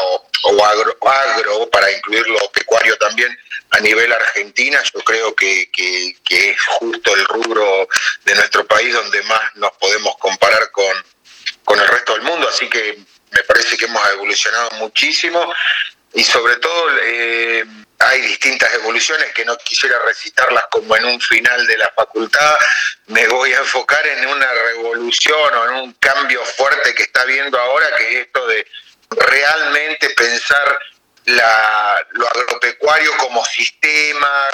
o, 0.43 0.65
agro, 0.65 0.97
agro, 1.01 1.69
para 1.69 1.91
incluir 1.91 2.27
lo 2.27 2.51
pecuario 2.51 2.97
también 2.97 3.37
a 3.71 3.79
nivel 3.79 4.11
argentina, 4.11 4.81
yo 4.93 4.99
creo 5.01 5.35
que, 5.35 5.69
que, 5.71 6.15
es 6.29 6.61
justo 6.79 7.15
el 7.15 7.25
rubro 7.25 7.87
de 8.25 8.35
nuestro 8.35 8.65
país 8.65 8.93
donde 8.93 9.21
más 9.23 9.55
nos 9.55 9.71
podemos 9.73 10.17
comparar 10.17 10.71
con, 10.71 11.05
con 11.65 11.79
el 11.79 11.87
resto 11.87 12.13
del 12.13 12.23
mundo, 12.23 12.47
así 12.49 12.67
que 12.67 12.97
me 13.31 13.43
parece 13.43 13.77
que 13.77 13.85
hemos 13.85 14.03
evolucionado 14.09 14.71
muchísimo 14.71 15.53
y 16.13 16.23
sobre 16.23 16.55
todo 16.57 16.89
eh, 17.01 17.63
hay 17.99 18.21
distintas 18.21 18.73
evoluciones 18.75 19.31
que 19.33 19.45
no 19.45 19.57
quisiera 19.57 19.99
recitarlas 20.05 20.65
como 20.71 20.95
en 20.95 21.05
un 21.05 21.21
final 21.21 21.67
de 21.67 21.77
la 21.77 21.91
facultad, 21.95 22.57
me 23.07 23.27
voy 23.27 23.53
a 23.53 23.59
enfocar 23.59 24.05
en 24.07 24.27
una 24.27 24.51
revolución 24.51 25.53
o 25.55 25.65
en 25.65 25.75
un 25.83 25.93
cambio 25.93 26.43
fuerte 26.43 26.95
que 26.95 27.03
está 27.03 27.25
viendo 27.25 27.59
ahora, 27.59 27.87
que 27.97 28.09
es 28.09 28.25
esto 28.27 28.47
de 28.47 28.65
realmente 29.09 30.09
pensar 30.11 30.79
la, 31.25 32.07
lo 32.11 32.27
agropecuario 32.27 33.15
como 33.17 33.43
sistema, 33.45 34.49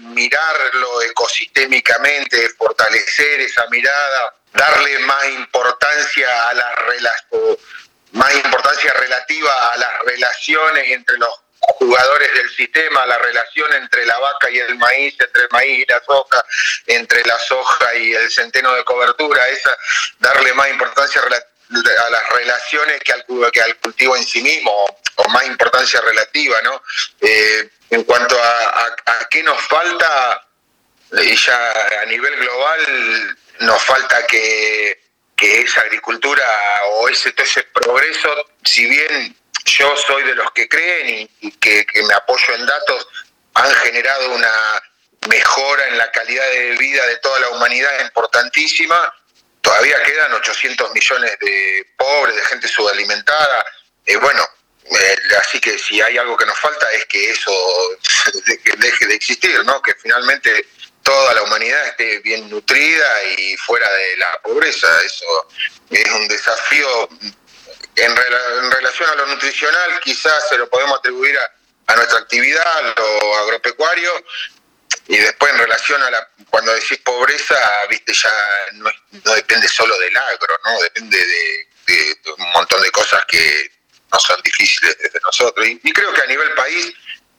mirarlo 0.00 1.02
ecosistémicamente, 1.02 2.50
fortalecer 2.50 3.40
esa 3.40 3.66
mirada, 3.68 4.34
darle 4.52 4.98
más 5.00 5.26
importancia 5.30 6.48
a 6.48 6.54
las 6.54 6.76
relaciones 6.86 7.58
más 8.14 8.34
importancia 8.34 8.92
relativa 8.94 9.72
a 9.72 9.76
las 9.76 10.00
relaciones 10.06 10.84
entre 10.90 11.18
los 11.18 11.30
jugadores 11.78 12.32
del 12.34 12.50
sistema, 12.50 13.06
la 13.06 13.18
relación 13.18 13.72
entre 13.74 14.04
la 14.06 14.18
vaca 14.18 14.50
y 14.50 14.58
el 14.58 14.76
maíz, 14.76 15.14
entre 15.18 15.42
el 15.42 15.48
maíz 15.50 15.78
y 15.80 15.86
la 15.90 16.00
soja, 16.04 16.44
entre 16.86 17.24
la 17.24 17.38
soja 17.38 17.94
y 17.94 18.14
el 18.14 18.30
centeno 18.30 18.72
de 18.74 18.84
cobertura, 18.84 19.48
esa 19.48 19.76
darle 20.18 20.52
más 20.54 20.68
importancia 20.70 21.22
a 21.22 22.10
las 22.10 22.28
relaciones 22.30 23.00
que 23.00 23.12
al, 23.12 23.24
que 23.52 23.62
al 23.62 23.76
cultivo 23.78 24.16
en 24.16 24.24
sí 24.24 24.42
mismo, 24.42 24.72
o 25.16 25.28
más 25.28 25.46
importancia 25.46 26.00
relativa, 26.00 26.60
¿no? 26.62 26.82
Eh, 27.20 27.70
en 27.90 28.04
cuanto 28.04 28.40
a, 28.40 28.86
a, 29.06 29.28
qué 29.30 29.42
nos 29.42 29.60
falta, 29.62 30.46
ya 31.12 32.00
a 32.02 32.04
nivel 32.06 32.36
global, 32.36 33.36
nos 33.60 33.82
falta 33.82 34.26
que, 34.26 35.03
esa 35.44 35.80
agricultura 35.82 36.44
o 36.92 37.08
ese, 37.08 37.34
ese 37.36 37.62
progreso, 37.64 38.28
si 38.64 38.86
bien 38.86 39.36
yo 39.64 39.96
soy 39.96 40.22
de 40.24 40.34
los 40.34 40.50
que 40.52 40.68
creen 40.68 41.28
y, 41.40 41.50
que, 41.52 41.86
me 42.06 42.14
apoyo 42.14 42.54
en 42.54 42.66
datos, 42.66 43.06
han 43.54 43.70
generado 43.76 44.34
una 44.34 44.82
mejora 45.28 45.88
en 45.88 45.98
la 45.98 46.10
calidad 46.10 46.48
de 46.50 46.76
vida 46.76 47.06
de 47.06 47.16
toda 47.18 47.40
la 47.40 47.50
humanidad 47.50 48.00
importantísima. 48.02 49.14
Todavía 49.60 50.02
quedan 50.02 50.32
800 50.34 50.92
millones 50.92 51.38
de 51.40 51.86
pobres, 51.96 52.36
de 52.36 52.44
gente 52.44 52.68
subalimentada. 52.68 53.64
Eh, 54.04 54.16
bueno, 54.16 54.46
eh, 54.84 55.16
así 55.40 55.58
que 55.60 55.78
si 55.78 56.00
hay 56.00 56.18
algo 56.18 56.36
que 56.36 56.44
nos 56.44 56.58
falta 56.58 56.90
es 56.92 57.06
que 57.06 57.30
eso 57.30 57.52
deje 58.78 59.06
de 59.06 59.14
existir, 59.14 59.64
¿no? 59.64 59.80
Que 59.80 59.94
finalmente 59.94 60.66
toda 61.04 61.34
la 61.34 61.42
humanidad 61.42 61.86
esté 61.86 62.18
bien 62.18 62.50
nutrida 62.50 63.24
y 63.36 63.56
fuera 63.58 63.88
de 63.88 64.16
la 64.16 64.40
pobreza. 64.42 64.88
Eso 65.04 65.48
es 65.90 66.10
un 66.10 66.26
desafío 66.26 67.08
en, 67.96 68.16
relación 68.72 69.10
a 69.10 69.14
lo 69.14 69.26
nutricional, 69.26 70.00
quizás 70.00 70.48
se 70.48 70.58
lo 70.58 70.68
podemos 70.68 70.98
atribuir 70.98 71.38
a, 71.38 71.94
nuestra 71.94 72.18
actividad, 72.18 72.96
lo 72.96 73.36
agropecuario, 73.36 74.10
y 75.06 75.18
después 75.18 75.52
en 75.52 75.58
relación 75.58 76.02
a 76.02 76.10
la, 76.10 76.28
cuando 76.50 76.72
decís 76.74 76.98
pobreza, 77.04 77.56
viste, 77.88 78.12
ya 78.12 78.32
no, 78.72 78.90
depende 79.36 79.68
solo 79.68 79.96
del 79.98 80.16
agro, 80.16 80.58
¿no? 80.64 80.80
Depende 80.80 81.18
de, 81.18 81.68
un 82.38 82.50
montón 82.52 82.82
de 82.82 82.90
cosas 82.90 83.22
que 83.26 83.70
no 84.10 84.18
son 84.18 84.40
difíciles 84.42 84.96
desde 84.98 85.20
nosotros. 85.20 85.66
Y, 85.66 85.92
creo 85.92 86.12
que 86.14 86.22
a 86.22 86.26
nivel 86.26 86.52
país 86.54 86.94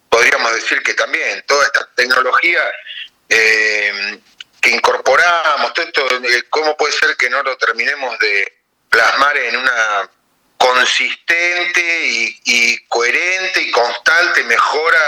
podríamos 0.10 0.54
decir 0.54 0.82
que 0.84 0.94
también 0.94 1.44
toda 1.48 1.66
esta 1.66 1.90
tecnología 1.96 2.62
eh, 3.30 4.20
que 4.62 4.70
incorporamos, 4.72 5.74
todo 5.74 5.86
esto, 5.86 6.08
¿cómo 6.50 6.76
puede 6.76 6.94
ser 6.94 7.16
que 7.18 7.30
no 7.30 7.44
lo 7.44 7.56
terminemos 7.58 8.18
de 8.20 8.54
plasmar 8.90 9.38
en 9.38 9.58
una 9.58 10.10
consistente 10.58 11.82
y, 12.46 12.78
coherente 12.88 13.62
y 13.62 13.72
constante 13.72 14.44
mejora 14.46 15.02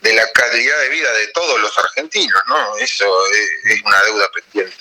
de 0.00 0.14
la 0.14 0.22
calidad 0.32 0.80
de 0.80 0.88
vida 0.88 1.12
de 1.12 1.26
todos 1.28 1.60
los 1.60 1.76
argentinos, 1.78 2.42
¿no? 2.48 2.76
Eso 2.76 3.04
es, 3.32 3.82
una 3.84 4.02
deuda 4.02 4.26
pendiente. 4.34 4.76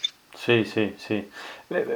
Sí, 0.46 0.66
sí, 0.72 0.96
sí. 1.06 1.30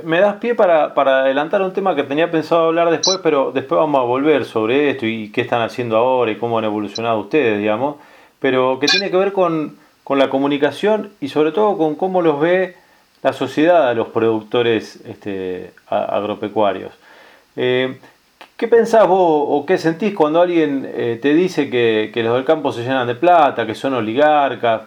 Me 0.04 0.20
das 0.20 0.36
pie 0.38 0.56
para, 0.56 0.94
para, 0.94 1.20
adelantar 1.20 1.62
un 1.62 1.74
tema 1.74 1.96
que 1.96 2.04
tenía 2.04 2.32
pensado 2.32 2.66
hablar 2.66 2.90
después, 2.90 3.20
pero 3.22 3.52
después 3.52 3.78
vamos 3.78 4.00
a 4.00 4.06
volver 4.06 4.46
sobre 4.46 4.90
esto 4.90 5.06
y 5.06 5.32
qué 5.32 5.42
están 5.42 5.62
haciendo 5.62 5.98
ahora 5.98 6.32
y 6.32 6.38
cómo 6.38 6.58
han 6.58 6.66
evolucionado 6.66 7.20
ustedes, 7.20 7.60
digamos, 7.60 7.98
pero 8.40 8.80
que 8.80 8.88
tiene 8.88 9.12
que 9.12 9.18
ver 9.18 9.34
con, 9.34 9.78
con 10.08 10.20
la 10.20 10.30
comunicación 10.30 11.10
y 11.20 11.28
sobre 11.28 11.52
todo 11.52 11.78
con 11.78 11.96
cómo 11.96 12.22
los 12.22 12.40
ve 12.40 12.78
la 13.24 13.34
sociedad 13.34 13.90
a 13.90 13.94
los 13.94 14.08
productores 14.08 15.02
este, 15.06 15.72
agropecuarios. 15.86 16.94
Eh, 17.58 17.98
¿Qué 18.56 18.70
pensás 18.70 19.06
vos 19.06 19.46
o 19.50 19.66
qué 19.66 19.78
sentís 19.78 20.16
cuando 20.16 20.40
alguien 20.40 20.90
eh, 20.96 21.20
te 21.22 21.34
dice 21.34 21.70
que, 21.70 22.10
los 22.24 22.36
del 22.36 22.46
campo 22.46 22.72
se 22.72 22.84
llenan 22.84 23.06
de 23.06 23.16
plata, 23.16 23.66
que 23.66 23.76
son 23.76 23.96
oligarcas? 23.96 24.84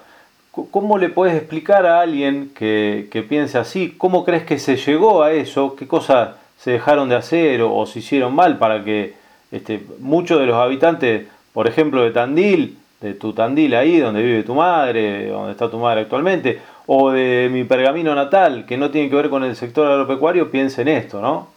¿Cómo 0.52 0.96
le 0.96 1.10
puedes 1.10 1.36
explicar 1.36 1.84
a 1.84 2.00
alguien 2.00 2.52
que, 2.54 3.26
piense 3.28 3.58
así? 3.58 3.94
¿Cómo 3.98 4.24
crees 4.24 4.44
que 4.44 4.58
se 4.58 4.76
llegó 4.76 5.22
a 5.22 5.32
eso? 5.32 5.76
¿Qué 5.76 5.86
cosas 5.86 6.30
se 6.56 6.70
dejaron 6.70 7.10
de 7.10 7.16
hacer 7.16 7.60
o, 7.60 7.84
se 7.84 7.98
hicieron 7.98 8.34
mal 8.34 8.56
para 8.56 8.82
que 8.84 9.12
este, 9.52 9.82
muchos 9.98 10.40
de 10.40 10.46
los 10.46 10.56
habitantes, 10.56 11.26
por 11.52 11.68
ejemplo, 11.68 12.02
de 12.04 12.10
Tandil, 12.10 12.79
de 13.00 13.14
tu 13.14 13.32
Tandil 13.32 13.74
ahí, 13.74 13.98
donde 13.98 14.22
vive 14.22 14.42
tu 14.42 14.54
madre, 14.54 15.28
donde 15.28 15.52
está 15.52 15.70
tu 15.70 15.78
madre 15.78 16.02
actualmente, 16.02 16.60
o 16.86 17.10
de 17.10 17.48
mi 17.50 17.64
pergamino 17.64 18.14
natal, 18.14 18.66
que 18.66 18.76
no 18.76 18.90
tiene 18.90 19.08
que 19.08 19.16
ver 19.16 19.30
con 19.30 19.42
el 19.44 19.56
sector 19.56 19.90
agropecuario, 19.90 20.50
piensen 20.50 20.88
esto, 20.88 21.20
¿no? 21.20 21.52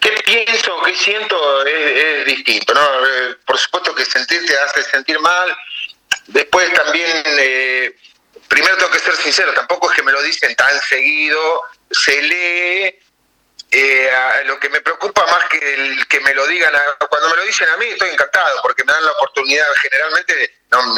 ¿Qué 0.00 0.12
pienso, 0.24 0.72
qué 0.84 0.94
siento 0.94 1.36
es, 1.66 2.26
distinto? 2.26 2.74
¿no? 2.74 2.80
Eh, 2.80 3.36
por 3.44 3.58
supuesto 3.58 3.94
que 3.94 4.04
sentir 4.04 4.46
te 4.46 4.56
hace 4.56 4.82
sentir 4.84 5.18
mal. 5.18 5.56
Después 6.28 6.72
también, 6.72 7.22
eh, 7.26 7.96
primero 8.48 8.76
tengo 8.76 8.90
que 8.90 8.98
ser 8.98 9.16
sincero, 9.16 9.52
tampoco 9.52 9.90
es 9.90 9.96
que 9.96 10.02
me 10.02 10.12
lo 10.12 10.22
dicen 10.22 10.54
tan 10.54 10.80
seguido, 10.88 11.62
se 11.90 12.22
lee. 12.22 12.94
Eh, 13.76 14.08
lo 14.44 14.60
que 14.60 14.68
me 14.68 14.80
preocupa 14.82 15.26
más 15.26 15.48
que 15.48 15.58
el 15.74 16.06
que 16.06 16.20
me 16.20 16.32
lo 16.32 16.46
digan, 16.46 16.72
cuando 17.10 17.28
me 17.30 17.36
lo 17.36 17.42
dicen 17.42 17.68
a 17.68 17.76
mí 17.76 17.86
estoy 17.86 18.10
encantado 18.10 18.62
porque 18.62 18.84
me 18.84 18.92
dan 18.92 19.04
la 19.04 19.10
oportunidad, 19.10 19.66
generalmente 19.82 20.60
no 20.70 20.94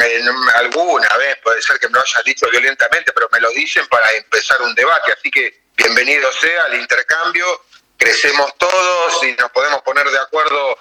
alguna 0.55 1.17
vez 1.17 1.37
puede 1.37 1.59
ser 1.63 1.79
que 1.79 1.87
me 1.87 1.95
lo 1.95 2.01
hayan 2.01 2.23
dicho 2.23 2.47
violentamente, 2.51 3.11
pero 3.13 3.29
me 3.31 3.39
lo 3.39 3.49
dicen 3.49 3.87
para 3.87 4.11
empezar 4.11 4.61
un 4.61 4.75
debate, 4.75 5.11
así 5.11 5.31
que 5.31 5.63
bienvenido 5.75 6.31
sea 6.33 6.65
al 6.65 6.75
intercambio 6.75 7.45
crecemos 7.97 8.55
todos 8.59 9.23
y 9.23 9.31
nos 9.33 9.49
podemos 9.51 9.81
poner 9.81 10.07
de 10.11 10.19
acuerdo 10.19 10.77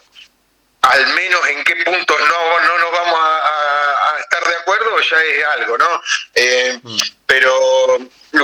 al 0.82 1.06
menos 1.14 1.48
en 1.48 1.64
qué 1.64 1.76
puntos 1.76 2.16
no, 2.20 2.60
no 2.60 2.78
nos 2.78 2.92
vamos 2.92 3.18
a, 3.20 3.55
estar 4.46 4.50
de 4.50 4.56
acuerdo, 4.60 5.00
ya 5.00 5.20
es 5.20 5.44
algo, 5.44 5.78
¿no? 5.78 6.02
Eh, 6.34 6.80
mm. 6.82 6.96
Pero 7.26 7.98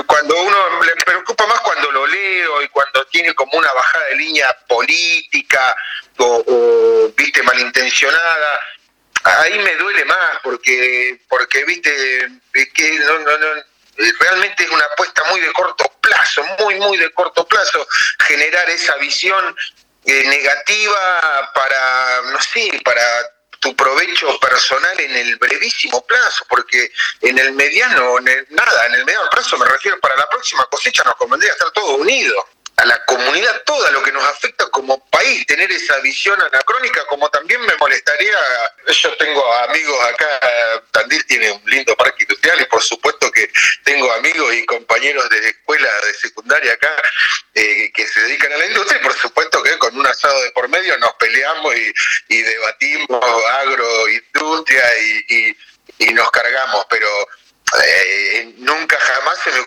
cuando 0.05 0.41
uno 0.41 0.83
le 0.83 0.91
preocupa 1.03 1.45
más 1.47 1.59
cuando 1.61 1.91
lo 1.91 2.07
leo 2.07 2.61
y 2.61 2.67
cuando 2.69 3.05
tiene 3.07 3.33
como 3.33 3.57
una 3.57 3.71
bajada 3.73 4.05
de 4.07 4.15
línea 4.15 4.55
política 4.67 5.75
o, 6.17 7.11
viste 7.15 7.41
malintencionada, 7.43 8.59
ahí 9.23 9.57
me 9.59 9.75
duele 9.75 10.05
más 10.05 10.39
porque 10.43 11.21
porque 11.29 11.63
viste 11.65 11.91
que 12.73 12.99
no, 12.99 13.19
no, 13.19 13.37
no 13.37 13.47
realmente 14.19 14.63
es 14.63 14.69
una 14.69 14.85
apuesta 14.85 15.23
muy 15.29 15.39
de 15.39 15.51
corto 15.53 15.91
plazo, 16.01 16.43
muy, 16.59 16.75
muy 16.75 16.97
de 16.97 17.11
corto 17.11 17.47
plazo, 17.47 17.87
generar 18.27 18.69
esa 18.69 18.95
visión 18.97 19.55
eh, 20.05 20.23
negativa 20.27 21.51
para, 21.53 22.21
no 22.31 22.41
sé, 22.41 22.81
para 22.83 23.03
tu 23.63 23.73
provecho 23.77 24.37
personal 24.39 24.99
en 24.99 25.15
el 25.15 25.37
brevísimo 25.37 26.05
plazo, 26.05 26.45
porque 26.49 26.91
en 27.21 27.39
el 27.39 27.53
mediano, 27.53 28.19
nada, 28.19 28.87
en 28.87 28.95
el 28.95 29.05
mediano 29.05 29.29
plazo 29.29 29.57
me 29.57 29.65
refiero 29.65 29.97
para 30.01 30.17
la 30.17 30.27
próxima 30.27 30.65
cosecha 30.65 31.01
nos 31.05 31.15
convendría 31.15 31.53
estar 31.53 31.71
todos 31.71 31.97
unidos 31.97 32.43
a 32.75 32.85
la 32.85 33.05
comunidad 33.05 33.61
toda 33.65 33.91
lo 33.91 34.01
que 34.01 34.11
nos 34.11 34.23
afecta 34.23 34.67
como 34.69 35.05
país, 35.09 35.45
tener 35.45 35.71
esa 35.71 35.99
visión 35.99 36.39
anacrónica, 36.41 37.05
como 37.07 37.29
también 37.29 37.61
me 37.61 37.75
molestaría, 37.77 38.37
yo 38.87 39.15
tengo 39.17 39.53
amigos 39.53 40.05
acá, 40.05 40.39
Tandil 40.91 41.25
tiene 41.25 41.51
un 41.51 41.61
lindo 41.65 41.95
parque 41.95 42.23
industrial 42.23 42.61
y 42.61 42.65
por 42.65 42.81
supuesto 42.81 43.31
que 43.31 43.49
tengo 43.83 44.11
amigos 44.13 44.53
y 44.55 44.65
compañeros 44.65 45.29
de 45.29 45.49
escuela 45.49 45.89
de 46.01 46.13
secundaria 46.15 46.73
acá 46.73 46.91
eh, 47.53 47.91
que 47.93 48.07
se 48.07 48.21
dedican 48.21 48.51
a 48.53 48.57
la 48.57 48.65
industria 48.65 48.99
y 48.99 49.03
por 49.03 49.17
supuesto 49.17 49.61
que 49.61 49.77
con 49.77 49.97
un 49.97 50.07
asado 50.07 50.41
de 50.41 50.51
por 50.51 50.67
medio 50.67 50.97
nos 50.97 51.13
peleamos 51.13 51.75
y, 51.75 52.41
debatimos 52.43 53.23
agroindustria 53.61 54.83
y, 54.99 55.55
y 55.99 56.13
nos 56.13 56.29
cargamos, 56.31 56.85
pero 56.89 57.07
eh, 57.81 58.53
nunca 58.57 58.99
jamás 58.99 59.39
se 59.43 59.51
me 59.51 59.59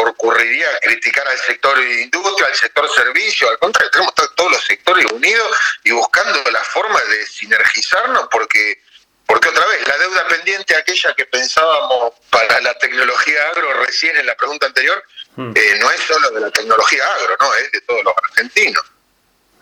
ocurriría 0.00 0.66
criticar 0.80 1.26
al 1.28 1.38
sector 1.38 1.78
industria, 1.82 2.48
al 2.48 2.54
sector 2.54 2.88
servicio, 2.90 3.48
al 3.48 3.58
contrario, 3.58 3.90
tenemos 3.90 4.14
todos 4.14 4.50
los 4.50 4.64
sectores 4.64 5.06
unidos 5.12 5.48
y 5.84 5.92
buscando 5.92 6.50
la 6.50 6.62
forma 6.64 7.00
de 7.00 7.26
sinergizarnos 7.26 8.28
porque 8.30 8.80
porque 9.26 9.48
otra 9.48 9.64
vez, 9.66 9.88
la 9.88 9.96
deuda 9.98 10.28
pendiente, 10.28 10.76
aquella 10.76 11.14
que 11.14 11.24
pensábamos 11.24 12.12
para 12.30 12.60
la 12.60 12.74
tecnología 12.74 13.48
agro 13.52 13.72
recién 13.84 14.16
en 14.16 14.26
la 14.26 14.34
pregunta 14.34 14.66
anterior, 14.66 15.02
hmm. 15.36 15.52
eh, 15.54 15.78
no 15.80 15.90
es 15.90 16.00
solo 16.00 16.30
de 16.30 16.40
la 16.40 16.50
tecnología 16.50 17.02
agro, 17.20 17.36
no, 17.40 17.54
es 17.54 17.72
de 17.72 17.80
todos 17.80 18.04
los 18.04 18.14
argentinos. 18.22 18.84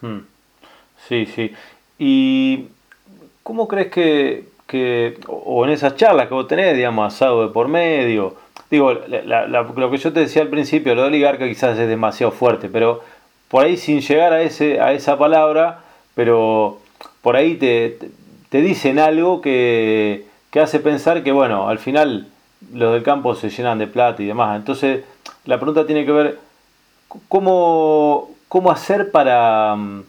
Hmm. 0.01 0.19
Sí, 1.09 1.27
sí. 1.35 1.55
¿Y 1.99 2.69
cómo 3.43 3.69
crees 3.69 3.93
que, 3.93 4.49
que, 4.67 5.19
o 5.27 5.65
en 5.65 5.71
esas 5.71 5.97
charlas 5.97 6.27
que 6.27 6.35
vos 6.35 6.49
tenés, 6.49 6.77
digamos, 6.77 7.15
asado 7.15 7.47
de 7.47 7.53
por 7.53 7.69
medio, 7.69 8.37
digo, 8.73 8.91
lo 8.95 9.91
que 9.91 9.99
yo 9.99 10.15
te 10.15 10.21
decía 10.21 10.41
al 10.41 10.49
principio, 10.49 10.95
lo 10.95 11.03
de 11.03 11.09
oligarca 11.09 11.47
quizás 11.47 11.79
es 11.79 11.89
demasiado 11.89 12.33
fuerte, 12.33 12.71
pero 12.71 13.03
por 13.49 13.67
ahí 13.67 13.77
sin 13.77 14.01
llegar 14.01 14.33
a, 14.33 14.41
ese, 14.41 14.81
a 14.81 14.95
esa 14.95 15.19
palabra, 15.19 15.81
pero 16.15 16.79
por 17.21 17.37
ahí 17.37 17.57
te, 17.57 17.99
te 18.49 18.63
dicen 18.63 18.99
algo 18.99 19.43
que, 19.43 20.25
que 20.51 20.61
hace 20.61 20.81
pensar 20.81 21.23
que, 21.23 21.33
bueno, 21.33 21.69
al 21.69 21.79
final 21.79 22.29
los 22.73 22.95
del 22.95 23.03
campo 23.03 23.35
se 23.35 23.51
llenan 23.51 23.79
de 23.79 23.89
plata 23.89 24.23
y 24.23 24.27
demás. 24.27 24.57
Entonces, 24.57 25.05
la 25.45 25.59
pregunta 25.59 25.87
tiene 25.87 26.07
que 26.07 26.13
ver 26.13 26.39
cómo, 27.29 28.31
cómo 28.49 28.71
hacer 28.71 29.11
para 29.11 29.77
mm, 29.77 30.05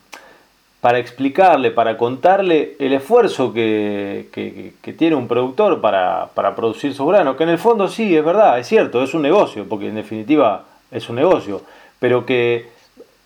para 0.84 1.00
explicarle, 1.00 1.72
para 1.72 1.96
contarle 1.96 2.76
el 2.78 2.92
esfuerzo 2.92 3.54
que, 3.54 4.74
tiene 4.98 5.16
un 5.16 5.30
productor 5.30 5.80
para, 5.80 6.28
producir 6.58 6.94
su 6.94 7.06
grano, 7.06 7.38
que 7.38 7.44
en 7.44 7.52
el 7.52 7.58
fondo 7.58 7.88
sí, 7.88 8.14
es 8.14 8.26
verdad, 8.26 8.60
es 8.60 8.68
cierto, 8.68 9.02
es 9.02 9.14
un 9.14 9.22
negocio, 9.22 9.66
porque 9.70 9.88
en 9.88 9.96
definitiva 9.96 10.66
es 10.92 11.08
un 11.08 11.16
negocio, 11.16 11.62
pero 12.00 12.26
que 12.26 12.68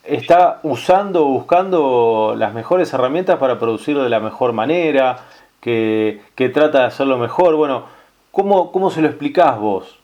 está 0.04 0.60
usando, 0.62 1.24
buscando 1.24 2.36
las 2.38 2.54
mejores 2.54 2.94
herramientas 2.94 3.40
para 3.40 3.58
producir 3.58 3.98
de 3.98 4.08
la 4.08 4.20
mejor 4.20 4.54
manera, 4.54 5.26
que, 5.60 6.22
trata 6.54 6.82
de 6.82 6.86
hacerlo 6.86 7.18
mejor. 7.18 7.56
Bueno, 7.56 7.90
¿cómo, 8.30 8.72
cómo 8.72 8.92
se 8.92 9.02
lo 9.02 9.08
explicás 9.08 9.58
vos? 9.58 9.98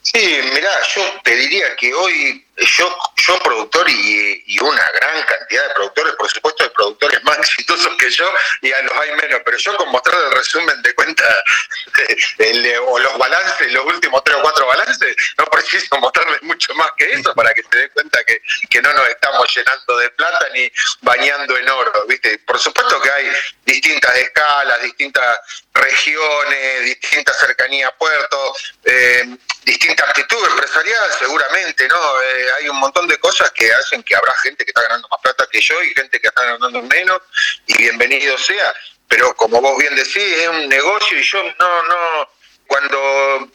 Sí, 0.00 0.18
mirá, 0.52 0.70
yo 0.96 1.02
te 1.22 1.32
diría 1.36 1.76
que 1.78 1.94
hoy 1.94 2.44
yo, 2.56 2.86
yo 3.26 3.38
productor 3.38 3.88
y, 3.88 4.42
y, 4.46 4.58
una 4.60 4.90
gran 5.00 5.22
cantidad 5.22 5.68
de 5.68 5.74
productores, 5.74 6.14
por 6.14 6.30
supuesto 6.30 6.64
hay 6.64 6.70
productores 6.70 7.22
más 7.24 7.38
exitosos 7.38 7.96
que 7.96 8.10
yo 8.10 8.32
y 8.62 8.72
a 8.72 8.82
los 8.82 8.92
hay 8.98 9.12
menos, 9.16 9.40
pero 9.44 9.56
yo 9.56 9.76
con 9.76 9.88
mostrar 9.90 10.18
el 10.20 10.32
resumen 10.32 10.82
de 10.82 10.94
cuenta 10.94 11.24
o 12.86 12.98
los 12.98 13.18
balances, 13.18 13.72
los 13.72 13.84
últimos 13.86 14.24
tres 14.24 14.36
o 14.36 14.42
cuatro 14.42 14.66
balances, 14.66 15.16
no 15.38 15.44
preciso 15.46 15.96
mostrarles 15.98 16.42
mucho 16.42 16.74
más 16.74 16.90
que 16.96 17.12
eso 17.12 17.34
para 17.34 17.52
que 17.54 17.62
se 17.62 17.78
dé 17.78 17.90
cuenta 17.90 18.22
que, 18.24 18.40
que 18.68 18.82
no 18.82 18.92
nos 18.92 19.08
estamos 19.08 19.54
llenando 19.54 19.96
de 19.98 20.10
plata 20.10 20.48
ni 20.52 20.70
bañando 21.00 21.56
en 21.56 21.68
oro, 21.68 22.06
¿viste? 22.08 22.38
Por 22.38 22.58
supuesto 22.58 23.00
que 23.00 23.10
hay 23.10 23.30
distintas 23.64 24.14
escalas, 24.16 24.82
distintas 24.82 25.38
regiones, 25.74 26.84
distintas 26.84 27.38
cercanías 27.38 27.90
a 27.90 27.96
puertos, 27.96 28.74
eh, 28.84 29.36
distinta 29.64 30.04
actitud 30.04 30.44
empresarial 30.48 31.10
seguramente, 31.18 31.88
¿no? 31.88 32.22
Eh, 32.22 32.46
hay 32.58 32.68
un 32.68 32.78
montón 32.78 33.06
de 33.06 33.11
cosas 33.18 33.50
que 33.52 33.72
hacen 33.72 34.02
que 34.02 34.14
habrá 34.14 34.32
gente 34.42 34.64
que 34.64 34.70
está 34.70 34.82
ganando 34.82 35.08
más 35.08 35.20
plata 35.20 35.46
que 35.50 35.60
yo 35.60 35.82
y 35.82 35.94
gente 35.94 36.20
que 36.20 36.28
está 36.28 36.44
ganando 36.44 36.82
menos, 36.82 37.20
y 37.66 37.78
bienvenido 37.78 38.36
sea, 38.38 38.74
pero 39.08 39.34
como 39.36 39.60
vos 39.60 39.78
bien 39.78 39.94
decís, 39.94 40.16
es 40.16 40.48
un 40.48 40.68
negocio 40.68 41.18
y 41.18 41.22
yo 41.22 41.42
no, 41.58 41.82
no, 41.82 42.28
cuando 42.66 43.50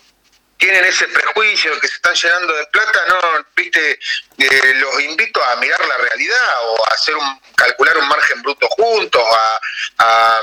tiene 0.57 0.73
tienen 0.77 0.85
ese 0.85 1.07
prejuicio 1.07 1.79
que 1.79 1.87
se 1.87 1.95
están 1.95 2.15
llenando 2.15 2.53
de 2.53 2.65
plata, 2.67 2.99
no, 3.07 3.45
viste, 3.55 3.99
eh, 4.37 4.73
los 4.75 5.01
invito 5.01 5.43
a 5.43 5.55
mirar 5.57 5.83
la 5.85 5.97
realidad 5.97 6.67
o 6.67 6.85
a 6.87 6.93
hacer 6.93 7.15
un, 7.15 7.39
calcular 7.55 7.97
un 7.97 8.07
margen 8.07 8.41
bruto 8.41 8.67
juntos, 8.69 9.23
a, 9.99 10.41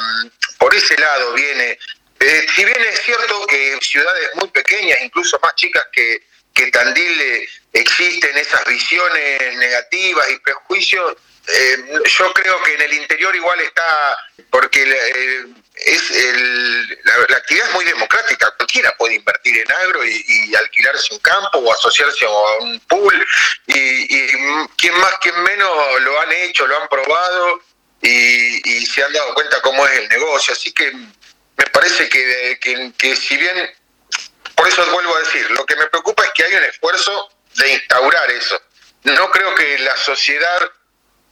por 0.58 0.74
ese 0.74 0.96
lado 0.98 1.32
viene. 1.32 1.78
Eh, 2.20 2.46
si 2.54 2.64
bien 2.64 2.80
es 2.80 3.02
cierto 3.02 3.46
que 3.46 3.76
ciudades 3.80 4.30
muy 4.36 4.48
pequeñas, 4.48 4.98
incluso 5.02 5.38
más 5.42 5.54
chicas 5.56 5.84
que, 5.92 6.26
que 6.52 6.70
Tandil, 6.70 7.20
eh, 7.20 7.48
existen 7.74 8.36
esas 8.38 8.64
visiones 8.64 9.56
negativas 9.56 10.30
y 10.30 10.38
prejuicios, 10.38 11.16
yo 12.18 12.32
creo 12.32 12.62
que 12.62 12.74
en 12.74 12.82
el 12.82 12.94
interior 12.94 13.34
igual 13.36 13.60
está, 13.60 14.16
porque 14.50 14.82
es 15.74 16.10
la, 17.04 17.36
actividad 17.36 17.68
es 17.68 17.74
muy 17.74 17.84
democrática, 17.84 18.50
cualquiera 18.56 18.96
puede 18.96 19.16
invertir 19.16 19.58
en 19.58 19.70
agro 19.72 20.04
y, 20.06 20.54
alquilarse 20.54 21.14
un 21.14 21.20
campo 21.20 21.58
o 21.58 21.72
asociarse 21.72 22.24
a 22.24 22.62
un 22.62 22.80
pool 22.80 23.26
y, 23.66 23.76
y 23.76 24.28
quien 24.78 24.96
más, 24.98 25.18
quien 25.20 25.42
menos 25.42 26.00
lo 26.02 26.20
han 26.20 26.32
hecho, 26.32 26.66
lo 26.66 26.80
han 26.80 26.88
probado 26.88 27.60
y, 28.00 28.86
se 28.86 29.02
han 29.02 29.12
dado 29.12 29.34
cuenta 29.34 29.60
cómo 29.62 29.86
es 29.86 29.98
el 29.98 30.08
negocio. 30.08 30.52
Así 30.52 30.72
que 30.72 30.92
me 30.92 31.66
parece 31.72 32.08
que, 32.08 32.92
que 32.96 33.16
si 33.16 33.36
bien, 33.36 33.70
por 34.54 34.68
eso 34.68 34.86
vuelvo 34.92 35.16
a 35.16 35.20
decir, 35.20 35.50
lo 35.50 35.66
que 35.66 35.76
me 35.76 35.86
preocupa 35.86 36.24
es 36.24 36.30
que 36.34 36.44
hay 36.44 36.54
un 36.54 36.64
esfuerzo 36.64 37.28
de 37.54 37.72
instaurar 37.72 38.30
eso. 38.30 38.60
No 39.04 39.30
creo 39.30 39.54
que 39.54 39.78
la 39.80 39.96
sociedad 39.96 40.70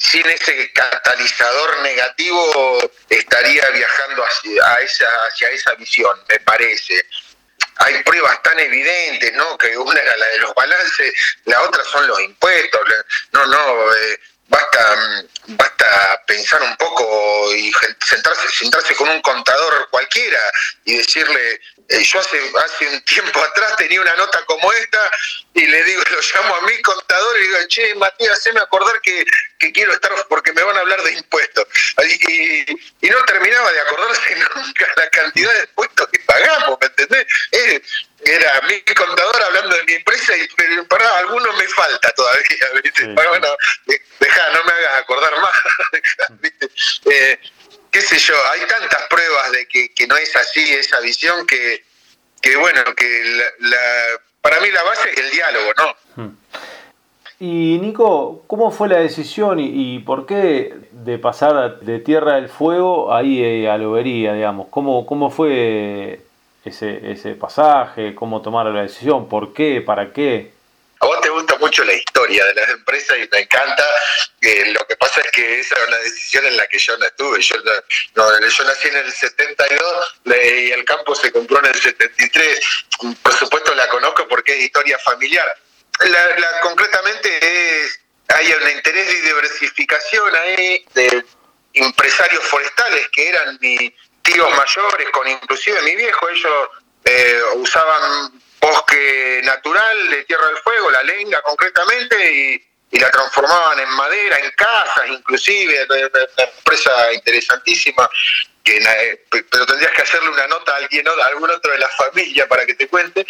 sin 0.02 0.28
ese 0.28 0.72
catalizador 0.72 1.80
negativo 1.82 2.90
estaría 3.08 3.68
viajando 3.70 4.24
hacia, 4.24 4.74
esa, 4.80 5.06
hacia 5.26 5.50
esa 5.50 5.74
visión, 5.74 6.18
me 6.28 6.40
parece. 6.40 7.06
Hay 7.76 8.02
pruebas 8.02 8.42
tan 8.42 8.58
evidentes, 8.58 9.32
¿no? 9.34 9.56
Que 9.56 9.76
una 9.78 9.98
era 9.98 10.16
la 10.16 10.26
de 10.26 10.38
los 10.38 10.54
balances, 10.54 11.14
la 11.44 11.62
otra 11.62 11.82
son 11.84 12.06
los 12.06 12.20
impuestos. 12.20 12.80
No, 13.32 13.46
no, 13.46 13.94
eh, 13.94 14.20
basta, 14.52 15.24
basta 15.46 16.22
pensar 16.26 16.62
un 16.62 16.76
poco 16.76 17.54
y 17.54 17.72
sentarse, 18.06 18.48
sentarse 18.50 18.94
con 18.94 19.08
un 19.08 19.20
contador 19.22 19.88
cualquiera 19.90 20.40
y 20.84 20.98
decirle, 20.98 21.60
eh, 21.88 22.02
yo 22.02 22.20
hace, 22.20 22.38
hace 22.64 22.88
un 22.88 23.00
tiempo 23.04 23.42
atrás 23.42 23.76
tenía 23.76 24.00
una 24.00 24.14
nota 24.14 24.44
como 24.44 24.72
esta 24.72 25.10
y 25.54 25.66
le 25.66 25.84
digo, 25.84 26.02
lo 26.10 26.20
llamo 26.20 26.56
a 26.56 26.60
mi 26.62 26.80
contador 26.82 27.38
y 27.38 27.42
digo, 27.42 27.58
che, 27.68 27.94
Matías, 27.94 28.38
haceme 28.38 28.60
acordar 28.60 29.00
que, 29.00 29.24
que 29.58 29.72
quiero 29.72 29.92
estar 29.92 30.12
porque 30.28 30.52
me 30.52 30.62
van 30.62 30.76
a 30.76 30.80
hablar 30.80 31.02
de 31.02 31.12
impuestos. 31.12 31.66
Y, 32.28 33.06
y, 33.06 33.10
no 33.10 33.22
terminaba 33.24 33.72
de 33.72 33.80
acordarse 33.80 34.36
nunca 34.54 34.86
la 34.96 35.08
cantidad 35.10 35.52
de 35.54 35.60
impuestos 35.60 36.08
que 36.08 36.18
pagamos, 36.20 36.78
¿me 36.80 36.86
entendés? 36.86 37.26
Eh, 37.52 37.82
era 38.24 38.60
mi 38.68 38.80
contador 38.94 39.42
hablando 39.42 39.76
de 39.76 39.84
mi 39.84 39.92
empresa 39.94 40.32
y 40.36 40.46
para 40.84 41.18
algunos 41.18 41.56
me 41.56 41.66
falta 41.68 42.10
todavía, 42.12 42.68
¿viste? 42.82 43.06
Bueno, 43.06 43.32
deja, 43.32 43.46
no 43.46 43.56
me 43.86 44.01
eh, 47.10 47.38
qué 47.90 48.00
sé 48.00 48.18
yo, 48.18 48.34
hay 48.52 48.60
tantas 48.66 49.02
pruebas 49.08 49.52
de 49.52 49.66
que, 49.66 50.06
no 50.06 50.16
es 50.16 50.34
así 50.36 50.60
esa 50.72 51.00
visión 51.00 51.46
que, 51.46 51.84
bueno, 52.56 52.82
que 52.96 53.42
para 54.40 54.60
mí 54.60 54.70
la 54.70 54.82
base 54.82 55.10
es 55.10 55.18
el 55.18 55.30
diálogo, 55.30 55.72
¿no? 55.76 56.22
Hmm. 56.22 56.36
Y 57.38 57.78
Nico, 57.80 58.44
¿cómo 58.46 58.70
fue 58.70 58.88
la 58.88 58.98
decisión 58.98 59.58
y, 59.58 59.98
por 59.98 60.26
qué 60.26 60.74
de 60.92 61.18
pasar 61.18 61.80
de 61.80 61.98
Tierra 61.98 62.36
del 62.36 62.48
Fuego 62.48 63.12
ahí 63.12 63.42
eh, 63.42 63.68
a 63.68 63.76
Lobería, 63.78 64.32
digamos? 64.34 64.68
¿Cómo, 64.70 65.04
cómo 65.04 65.28
fue 65.28 66.20
ese, 66.64 67.10
ese 67.10 67.34
pasaje? 67.34 68.14
¿Cómo 68.14 68.42
tomar 68.42 68.66
la 68.66 68.82
decisión? 68.82 69.28
¿Por 69.28 69.52
qué? 69.52 69.80
¿Para 69.80 70.12
qué? 70.12 70.52
A 71.02 71.06
vos 71.06 71.20
te 71.20 71.30
gusta 71.30 71.58
mucho 71.58 71.82
la 71.82 71.94
historia 71.94 72.44
de 72.44 72.54
las 72.54 72.70
empresas 72.70 73.16
y 73.18 73.28
me 73.32 73.40
encanta. 73.40 73.84
lo 74.40 74.86
que 74.86 74.96
pasa 74.96 75.20
es 75.20 75.32
que 75.32 75.58
esa 75.58 75.74
era 75.74 75.86
una 75.88 75.96
decisión 75.96 76.46
en 76.46 76.56
la 76.56 76.64
que 76.68 76.78
yo 76.78 76.96
no 76.96 77.04
estuve. 77.04 77.42
Yo, 77.42 77.56
nací 78.64 78.88
en 78.88 78.96
el 78.96 79.12
72 79.12 80.20
y 80.26 80.70
el 80.70 80.84
campo 80.84 81.12
se 81.16 81.32
compró 81.32 81.58
en 81.58 81.66
el 81.66 81.74
73. 81.74 82.60
Por 83.20 83.34
supuesto 83.34 83.74
la 83.74 83.88
conozco 83.88 84.28
porque 84.28 84.56
es 84.56 84.62
historia 84.62 84.96
familiar. 85.00 85.46
La, 85.98 86.60
concretamente 86.60 87.82
es, 87.82 88.00
hay 88.28 88.52
un 88.52 88.70
interés 88.70 89.08
de 89.08 89.22
diversificación 89.22 90.36
ahí 90.36 90.86
de 90.94 91.24
empresarios 91.72 92.44
forestales 92.44 93.08
que 93.08 93.28
eran 93.28 93.58
mis 93.60 93.92
tíos 94.22 94.56
mayores, 94.56 95.10
con 95.10 95.26
inclusive 95.26 95.82
mi 95.82 95.96
viejo, 95.96 96.28
ellos 96.28 96.68
eh, 97.04 97.42
usaban 97.56 98.40
bosque 98.62 99.40
natural 99.42 100.08
de 100.08 100.24
Tierra 100.24 100.46
del 100.46 100.58
Fuego, 100.58 100.90
la 100.90 101.02
lenga 101.02 101.42
concretamente, 101.42 102.32
y, 102.32 102.98
la 102.98 103.10
transformaban 103.10 103.80
en 103.80 103.88
madera, 103.88 104.38
en 104.38 104.50
casas 104.50 105.08
inclusive, 105.08 105.86
una 105.86 106.44
empresa 106.58 107.12
interesantísima, 107.14 108.08
que, 108.62 108.76
eh, 108.76 109.24
pero 109.50 109.66
tendrías 109.66 109.92
que 109.92 110.02
hacerle 110.02 110.28
una 110.28 110.46
nota 110.46 110.72
a 110.72 110.76
alguien, 110.76 111.08
a 111.08 111.26
algún 111.26 111.50
otro 111.50 111.72
de 111.72 111.78
la 111.78 111.88
familia 111.88 112.46
para 112.46 112.66
que 112.66 112.74
te 112.74 112.86
cuente. 112.88 113.26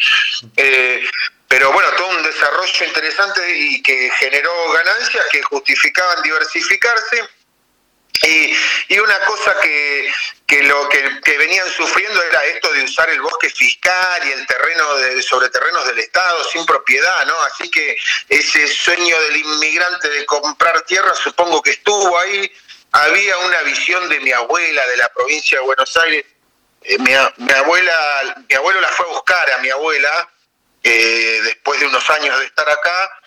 Eh, 0.56 1.08
pero 1.46 1.72
bueno, 1.72 1.88
todo 1.96 2.08
un 2.08 2.22
desarrollo 2.24 2.86
interesante 2.86 3.56
y 3.56 3.82
que 3.82 4.10
generó 4.18 4.52
ganancias 4.72 5.24
que 5.30 5.42
justificaban 5.42 6.22
diversificarse 6.22 7.24
y, 8.88 8.98
una 8.98 9.18
cosa 9.20 9.54
que, 9.60 10.12
lo 10.60 10.88
que, 10.88 11.38
venían 11.38 11.68
sufriendo 11.70 12.22
era 12.22 12.44
esto 12.44 12.72
de 12.72 12.84
usar 12.84 13.08
el 13.08 13.20
bosque 13.22 13.48
fiscal 13.48 14.26
y 14.26 14.32
el 14.32 14.46
terreno 14.46 14.94
de, 14.96 15.22
sobre 15.22 15.48
terrenos 15.48 15.86
del 15.86 15.98
Estado 15.98 16.44
sin 16.44 16.66
propiedad, 16.66 17.26
¿no? 17.26 17.40
Así 17.42 17.70
que 17.70 17.96
ese 18.28 18.68
sueño 18.68 19.18
del 19.22 19.36
inmigrante 19.36 20.08
de 20.10 20.26
comprar 20.26 20.82
tierra 20.82 21.14
supongo 21.14 21.62
que 21.62 21.70
estuvo 21.70 22.18
ahí. 22.18 22.52
Había 22.92 23.38
una 23.38 23.62
visión 23.62 24.08
de 24.08 24.20
mi 24.20 24.32
abuela 24.32 24.86
de 24.88 24.96
la 24.98 25.08
provincia 25.08 25.58
de 25.58 25.64
Buenos 25.64 25.96
Aires. 25.96 26.26
Eh, 26.82 26.98
mi, 26.98 27.14
abuela, 27.14 28.44
mi 28.48 28.54
abuelo 28.54 28.80
la 28.80 28.88
fue 28.88 29.06
a 29.06 29.10
buscar 29.10 29.50
a 29.52 29.58
mi 29.58 29.70
abuela 29.70 30.28
eh, 30.82 31.40
después 31.44 31.80
de 31.80 31.86
unos 31.86 32.10
años 32.10 32.38
de 32.38 32.46
estar 32.46 32.68
acá 32.68 33.22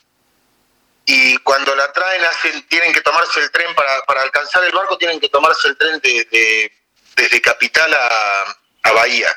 y 1.05 1.37
cuando 1.37 1.75
la 1.75 1.91
traen 1.93 2.23
hacen, 2.25 2.67
tienen 2.67 2.91
que 2.91 3.01
tomarse 3.01 3.39
el 3.39 3.51
tren 3.51 3.73
para, 3.75 4.01
para 4.01 4.23
alcanzar 4.23 4.63
el 4.63 4.71
barco, 4.71 4.97
tienen 4.97 5.19
que 5.19 5.29
tomarse 5.29 5.67
el 5.67 5.77
tren 5.77 5.99
desde, 6.01 6.71
desde 7.15 7.41
Capital 7.41 7.93
a, 7.93 8.57
a 8.83 8.91
Bahía. 8.91 9.35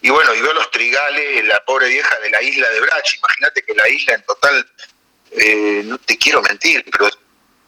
Y 0.00 0.10
bueno, 0.10 0.34
y 0.34 0.40
veo 0.40 0.52
los 0.54 0.70
trigales, 0.70 1.44
la 1.44 1.64
pobre 1.64 1.88
vieja 1.88 2.18
de 2.18 2.30
la 2.30 2.42
isla 2.42 2.68
de 2.70 2.80
Brach. 2.80 3.14
Imagínate 3.14 3.62
que 3.62 3.74
la 3.74 3.88
isla 3.88 4.14
en 4.14 4.22
total, 4.22 4.70
eh, 5.30 5.82
no 5.84 5.98
te 5.98 6.18
quiero 6.18 6.42
mentir, 6.42 6.84
pero 6.90 7.08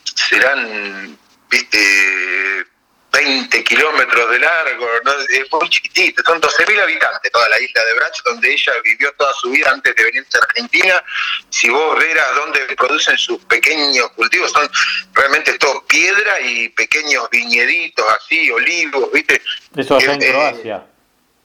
serán, 0.02 1.16
viste, 1.48 2.66
20 3.14 3.62
kilómetros 3.62 4.28
de 4.28 4.38
largo, 4.40 4.88
es 5.30 5.52
muy 5.52 5.68
chiquitito, 5.68 6.20
son 6.26 6.40
12.000 6.40 6.82
habitantes 6.82 7.30
toda 7.30 7.48
la 7.48 7.60
isla 7.60 7.84
de 7.84 7.94
Bracho, 7.94 8.22
donde 8.24 8.52
ella 8.52 8.72
vivió 8.82 9.12
toda 9.12 9.32
su 9.34 9.50
vida 9.50 9.70
antes 9.70 9.94
de 9.94 10.04
venirse 10.04 10.36
a 10.36 10.40
Argentina. 10.40 11.04
Si 11.48 11.68
vos 11.68 11.96
veras 11.96 12.34
dónde 12.34 12.60
producen 12.76 13.16
sus 13.16 13.38
pequeños 13.44 14.10
cultivos, 14.12 14.50
son 14.50 14.68
realmente 15.12 15.56
todo 15.58 15.86
piedra 15.86 16.40
y 16.40 16.68
pequeños 16.70 17.30
viñeditos 17.30 18.04
así, 18.18 18.50
olivos, 18.50 19.12
¿viste? 19.12 19.40
Eso 19.76 20.00
en 20.00 20.22
eh, 20.22 20.30
Croacia. 20.30 20.86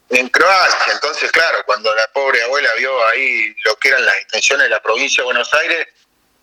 En 0.10 0.30
Croacia, 0.30 0.94
entonces 0.94 1.32
claro, 1.32 1.60
cuando 1.68 1.94
la 1.94 2.08
pobre 2.12 2.42
abuela 2.42 2.70
vio 2.80 3.08
ahí 3.10 3.56
lo 3.64 3.76
que 3.76 3.90
eran 3.90 4.04
las 4.06 4.16
extensiones 4.16 4.64
de 4.64 4.70
la 4.72 4.82
provincia 4.82 5.22
de 5.22 5.26
Buenos 5.26 5.54
Aires, 5.54 5.88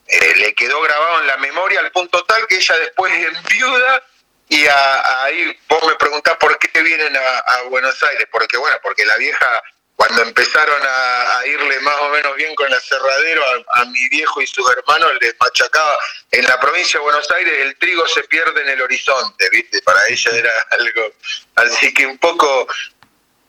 eh, 0.07 0.35
le 0.37 0.55
quedó 0.55 0.81
grabado 0.83 1.23
en 1.23 1.27
la 1.27 1.37
memoria 1.39 1.81
al 1.81 1.91
punto 1.91 2.25
tal 2.25 2.47
que 2.47 2.59
ella 2.59 2.77
después 2.79 3.13
en 3.13 3.35
viuda 3.51 4.05
y 4.49 4.65
ahí 4.67 5.59
vos 5.69 5.83
me 5.87 5.95
preguntás 5.97 6.37
por 6.37 6.57
qué 6.59 6.83
vienen 6.83 7.17
a, 7.17 7.63
Buenos 7.69 8.01
Aires, 8.03 8.29
porque 8.31 8.57
bueno, 8.57 8.77
porque 8.83 9.05
la 9.05 9.17
vieja 9.17 9.63
cuando 9.97 10.23
empezaron 10.23 10.81
a, 10.85 11.47
irle 11.47 11.81
más 11.81 11.97
o 12.03 12.09
menos 12.11 12.37
bien 12.37 12.55
con 12.55 12.73
el 12.73 12.81
cerradero 12.81 13.43
a, 13.75 13.85
mi 13.87 14.09
viejo 14.09 14.41
y 14.41 14.47
sus 14.47 14.69
hermanos 14.71 15.13
les 15.21 15.35
machacaba 15.41 15.97
en 16.31 16.45
la 16.47 16.61
provincia 16.61 16.99
de 16.99 17.05
Buenos 17.05 17.31
Aires 17.31 17.55
el 17.61 17.77
trigo 17.79 18.07
se 18.07 18.23
pierde 18.25 18.63
en 18.63 18.69
el 18.69 18.83
horizonte, 18.83 19.49
¿viste? 19.51 19.81
Para 19.83 20.07
ella 20.09 20.31
era 20.33 20.53
algo 20.71 21.13
así 21.57 21.93
que 21.93 22.07
un 22.07 22.19
poco 22.19 22.69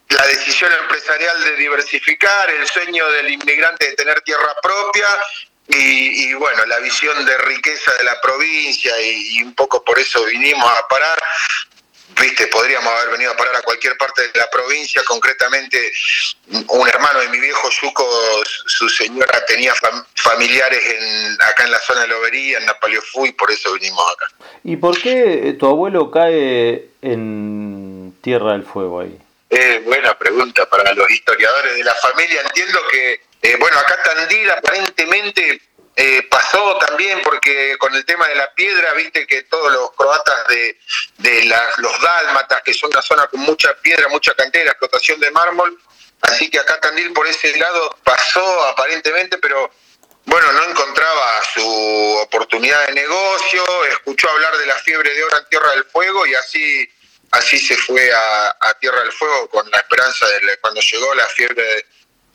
la 0.10 0.26
decisión 0.28 0.72
empresarial 0.74 1.44
de 1.44 1.56
diversificar, 1.58 2.50
el 2.50 2.68
sueño 2.68 3.08
del 3.12 3.30
inmigrante 3.30 3.90
de 3.90 3.96
tener 3.96 4.22
tierra 4.22 4.56
propia 4.62 5.08
y, 5.70 6.34
bueno, 6.36 6.66
la 6.66 6.80
visión 6.80 7.26
de 7.26 7.38
riqueza 7.40 7.94
de 7.96 8.04
la 8.04 8.20
provincia 8.22 8.94
y, 9.02 9.44
un 9.44 9.54
poco 9.54 9.84
por 9.84 10.00
eso 10.00 10.24
vinimos 10.26 10.70
a 10.70 10.88
parar. 10.88 11.20
Viste, 12.20 12.48
podríamos 12.48 12.92
haber 12.94 13.12
venido 13.12 13.32
a 13.32 13.38
parar 13.38 13.58
a 13.58 13.62
cualquier 13.62 13.96
parte 13.98 14.24
de 14.24 14.40
la 14.40 14.50
provincia, 14.50 15.04
concretamente 15.04 15.92
un 16.70 16.88
hermano 16.88 17.20
de 17.20 17.28
mi 17.30 17.40
viejo 17.40 17.70
Yuco, 17.70 18.08
su 18.66 18.90
señora 18.90 19.46
tenía 19.46 19.74
familiares 20.16 20.80
en, 20.84 21.34
acá 21.34 21.66
en 21.66 21.72
la 21.72 21.80
zona 21.80 22.02
de 22.02 22.08
Lobería, 22.08 22.58
en 22.58 22.66
Napaleo-Fuy, 22.66 23.34
por 23.34 23.52
eso 23.52 23.72
vinimos 23.74 24.04
acá. 24.14 24.34
¿Y 24.64 24.78
por 24.78 25.00
qué 25.00 25.56
tu 25.60 25.68
abuelo 25.68 26.10
cae 26.10 26.90
en 27.02 28.18
Tierra 28.24 28.54
del 28.54 28.64
Fuego 28.64 29.02
ahí? 29.02 29.16
Eh, 29.50 29.82
buena 29.86 30.18
pregunta 30.18 30.68
para 30.70 30.94
los 30.94 31.10
historiadores 31.10 31.76
de 31.76 31.84
la 31.84 31.94
familia. 31.96 32.42
Entiendo 32.42 32.80
que 32.92 33.22
Eh, 33.42 33.56
bueno, 33.60 33.78
acá 33.80 34.02
Tandil 34.04 34.50
aparentemente 34.50 35.62
eh, 35.96 36.28
pasó 36.30 36.78
también 36.78 37.22
porque 37.24 37.78
con 37.78 37.94
el 37.96 38.06
tema 38.06 38.28
de 38.28 38.36
la 38.36 38.54
piedra, 38.54 38.94
viste 38.94 39.26
que 39.26 39.44
todos 39.44 39.72
los 39.72 39.92
croatas 39.92 40.48
de, 40.48 40.78
los 41.78 42.02
dálmatas, 42.02 42.62
que 42.64 42.74
son 42.74 42.92
una 42.92 43.02
zona 43.02 43.28
con 43.28 43.40
mucha 43.42 43.74
piedra, 43.82 44.08
mucha 44.08 44.34
cantera, 44.34 44.72
explotación 44.72 45.20
de 45.20 45.32
mármol, 45.32 45.80
así 46.22 46.50
que 46.50 46.60
acá 46.60 46.80
Tandil 46.80 47.14
por 47.14 47.28
ese 47.28 47.56
lado 47.58 47.98
pasó 48.04 48.64
aparentemente, 48.66 49.38
pero 49.38 49.72
bueno, 50.26 50.52
no 50.52 50.66
encontraba 50.66 51.44
su 51.54 52.18
oportunidad 52.22 52.88
de 52.88 52.94
negocio, 52.94 53.64
escuchó 53.86 54.30
hablar 54.30 54.58
de 54.58 54.66
la 54.66 54.76
fiebre 54.76 55.14
de 55.14 55.24
oro 55.24 55.38
en 55.38 55.46
Tierra 55.50 55.72
del 55.72 55.86
Fuego 55.86 56.26
y 56.26 56.36
así 56.36 56.90
así 57.32 57.58
se 57.58 57.76
fue 57.76 58.12
a, 58.14 58.74
Tierra 58.80 59.02
del 59.02 59.12
Fuego 59.12 59.50
con 59.50 59.70
la 59.72 59.78
esperanza 59.78 60.28
de 60.28 60.58
cuando 60.60 60.80
llegó 60.82 61.16
la 61.16 61.26
fiebre 61.26 61.64
de, 61.64 61.86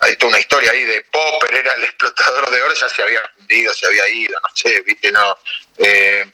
hay 0.02 0.16
toda 0.16 0.30
una 0.30 0.40
historia 0.40 0.72
ahí 0.72 0.84
de 0.84 1.00
Popper 1.12 1.54
era 1.54 1.72
el 1.74 1.84
explotador 1.84 2.50
de 2.50 2.62
oro, 2.62 2.74
ya 2.74 2.88
se 2.88 3.02
había 3.02 3.20
fundido, 3.36 3.72
se 3.72 3.86
había 3.86 4.08
ido, 4.08 4.38
no 4.40 4.48
sé, 4.54 4.80
viste, 4.82 5.12
no. 5.12 5.38
Eh, 5.78 6.26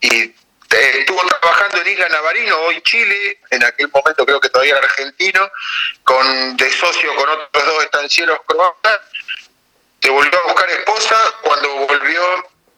y 0.00 0.34
estuvo 0.68 1.20
trabajando 1.40 1.80
en 1.80 1.92
Isla 1.92 2.08
Navarino, 2.08 2.56
hoy 2.62 2.82
Chile, 2.82 3.38
en 3.50 3.62
aquel 3.62 3.88
momento 3.94 4.26
creo 4.26 4.40
que 4.40 4.48
todavía 4.48 4.76
era 4.76 4.84
argentino, 4.84 5.48
con 6.02 6.56
de 6.56 6.70
socio 6.72 7.14
con 7.14 7.28
otros 7.28 7.64
dos 7.64 7.84
estancieros 7.84 8.38
croatas, 8.46 9.00
se 10.00 10.10
volvió 10.10 10.38
a 10.40 10.46
buscar 10.46 10.68
esposa, 10.70 11.16
cuando 11.42 11.68
volvió 11.86 12.20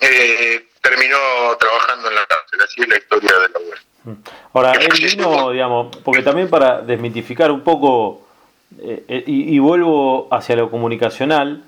eh, 0.00 0.68
terminó 0.82 1.56
trabajando 1.58 2.10
en 2.10 2.14
la 2.14 2.26
cárcel, 2.26 2.60
así 2.62 2.82
es 2.82 2.88
la 2.88 2.98
historia 2.98 3.32
de 3.38 3.48
la 3.48 3.58
web. 3.58 4.18
Ahora, 4.52 4.72
él 4.72 4.88
vino, 4.92 5.50
digamos, 5.50 5.96
porque 6.04 6.22
también 6.22 6.50
para 6.50 6.82
desmitificar 6.82 7.50
un 7.50 7.64
poco 7.64 8.25
eh, 8.82 9.04
eh, 9.08 9.24
y, 9.26 9.58
vuelvo 9.58 10.28
hacia 10.30 10.56
lo 10.56 10.70
comunicacional. 10.70 11.64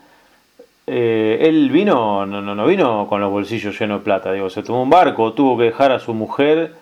Eh, 0.87 1.39
él 1.43 1.71
vino, 1.71 2.25
no, 2.27 2.41
no, 2.41 2.55
no 2.55 2.67
vino 2.67 3.07
con 3.09 3.21
los 3.21 3.31
bolsillos 3.31 3.79
llenos 3.79 4.01
de 4.01 4.05
plata, 4.05 4.33
digo, 4.33 4.49
se 4.49 4.63
tomó 4.63 4.83
un 4.83 4.91
barco, 4.91 5.35
tuvo 5.35 5.59
que 5.59 5.65
dejar 5.65 5.93
a 5.93 5.99
su 5.99 6.15
mujer 6.15 6.73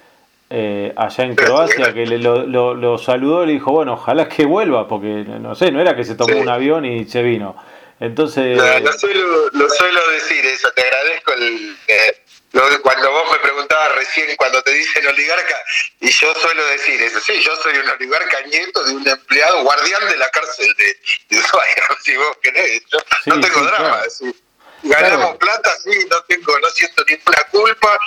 allá 0.48 1.24
en 1.24 1.34
Croacia, 1.34 1.92
que 1.92 2.06
le, 2.06 2.18
lo, 2.18 2.98
saludó 2.98 3.42
y 3.42 3.48
le 3.48 3.52
dijo, 3.54 3.72
bueno, 3.72 3.94
ojalá 3.94 4.28
que 4.28 4.46
vuelva, 4.46 4.86
porque 4.86 5.24
no 5.40 5.56
sé, 5.56 5.72
no 5.72 5.80
era 5.80 5.96
que 5.96 6.04
se 6.04 6.14
tomó 6.14 6.38
un 6.38 6.48
avión 6.48 6.84
y 6.84 7.04
se 7.06 7.22
vino. 7.22 7.56
Entonces... 7.98 8.56
lo, 8.56 8.92
suelo, 8.92 10.00
decir 10.12 10.46
eso, 10.46 10.68
te 10.72 10.82
agradezco 10.82 11.32
el, 11.32 11.76
cuando 12.82 13.10
vos 13.10 13.24
me 13.32 13.38
preguntabas 13.38 13.94
recién, 13.96 14.28
cuando 14.36 14.62
te 14.62 14.72
dicen 14.72 15.06
oligarca, 15.06 15.56
y 16.06 16.10
yo 16.12 16.32
suelo 16.36 16.64
decir 16.66 17.02
eso, 17.02 17.20
sí, 17.20 17.40
yo 17.40 17.56
soy 17.56 17.76
un 17.78 17.88
oligarca 17.88 18.40
nieto 18.42 18.84
de 18.84 18.94
un 18.94 19.08
empleado 19.08 19.62
guardián 19.64 20.08
de 20.08 20.16
la 20.16 20.30
cárcel 20.30 20.72
de, 20.76 20.84
de 21.30 21.42
si 22.04 22.16
vos 22.16 22.38
querés, 22.40 22.80
yo 22.92 22.98
no 23.26 23.40
tengo 23.40 23.60
drama, 23.62 24.02
ganamos 24.84 25.36
plata, 25.38 25.74
sí, 25.82 26.06
no 26.08 26.22
tengo, 26.28 26.58
no 26.60 26.70
siento 26.70 27.04
ninguna 27.08 27.42
culpa, 27.50 27.98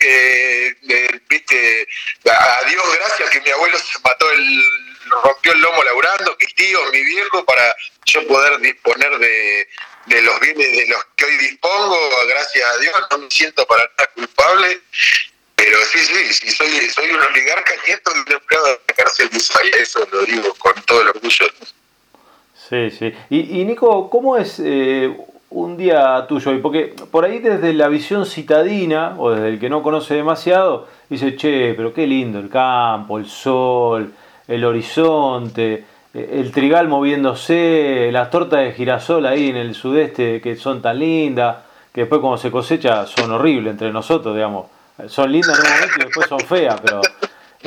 eh, 0.00 0.74
viste, 1.30 1.88
a 2.30 2.60
Dios 2.68 2.84
gracias 2.98 3.30
que 3.30 3.40
mi 3.40 3.50
abuelo 3.50 3.78
se 3.78 3.98
mató 4.00 4.30
el 4.32 4.64
rompió 5.08 5.52
el 5.52 5.60
lomo 5.60 5.82
laburando, 5.82 6.36
mi 6.38 6.46
tío, 6.48 6.84
mi 6.92 7.02
viejo, 7.04 7.42
para 7.46 7.74
yo 8.04 8.26
poder 8.26 8.58
disponer 8.58 9.18
de, 9.18 9.68
de 10.06 10.22
los 10.22 10.40
bienes 10.40 10.72
de 10.72 10.86
los 10.88 11.02
que 11.16 11.24
hoy 11.24 11.36
dispongo, 11.38 11.98
gracias 12.28 12.70
a 12.70 12.76
Dios, 12.78 12.94
no 13.12 13.18
me 13.18 13.30
siento 13.30 13.66
para 13.66 13.84
nada 13.96 14.10
culpable, 14.14 14.80
pero 15.56 15.78
sí, 15.90 15.98
sí, 15.98 16.32
sí 16.32 16.50
soy, 16.50 16.68
soy 16.88 17.10
un 17.10 17.20
oligarca 17.20 17.72
nieto 17.86 18.12
de 18.12 18.20
un 18.20 18.32
empleado 18.32 18.66
de 18.66 18.80
la 18.88 18.94
cárcel 18.94 19.28
de 19.30 19.36
Ushuaia, 19.38 19.76
eso 19.80 20.00
lo 20.12 20.22
digo 20.24 20.54
con 20.58 20.74
todo 20.86 21.02
el 21.02 21.08
orgullo. 21.08 21.46
Sí, 22.68 22.90
sí. 22.90 23.12
Y, 23.30 23.60
y 23.60 23.64
Nico, 23.64 24.10
¿cómo 24.10 24.36
es 24.36 24.60
eh, 24.62 25.16
un 25.50 25.76
día 25.76 26.26
tuyo? 26.28 26.52
Y 26.52 26.58
porque 26.58 26.94
por 27.10 27.24
ahí 27.24 27.38
desde 27.38 27.72
la 27.72 27.88
visión 27.88 28.26
citadina, 28.26 29.14
o 29.18 29.30
desde 29.30 29.48
el 29.48 29.58
que 29.58 29.68
no 29.68 29.82
conoce 29.82 30.14
demasiado, 30.14 30.88
dice, 31.08 31.36
che, 31.36 31.74
pero 31.74 31.92
qué 31.94 32.06
lindo 32.06 32.38
el 32.38 32.48
campo, 32.48 33.18
el 33.18 33.26
sol, 33.26 34.12
el 34.46 34.64
horizonte 34.64 35.84
el 36.16 36.50
trigal 36.50 36.88
moviéndose, 36.88 38.08
las 38.10 38.30
tortas 38.30 38.60
de 38.60 38.72
girasol 38.72 39.26
ahí 39.26 39.50
en 39.50 39.56
el 39.56 39.74
sudeste 39.74 40.40
que 40.40 40.56
son 40.56 40.80
tan 40.80 40.98
lindas, 40.98 41.58
que 41.92 42.02
después 42.02 42.22
cuando 42.22 42.38
se 42.38 42.50
cosecha 42.50 43.06
son 43.06 43.32
horribles 43.32 43.72
entre 43.72 43.92
nosotros, 43.92 44.34
digamos. 44.34 44.66
Son 45.08 45.30
lindas 45.30 45.58
en 45.58 45.66
un 45.66 45.72
momento 45.72 45.94
y 45.98 46.04
después 46.04 46.28
son 46.28 46.40
feas, 46.40 46.80
pero... 46.80 47.00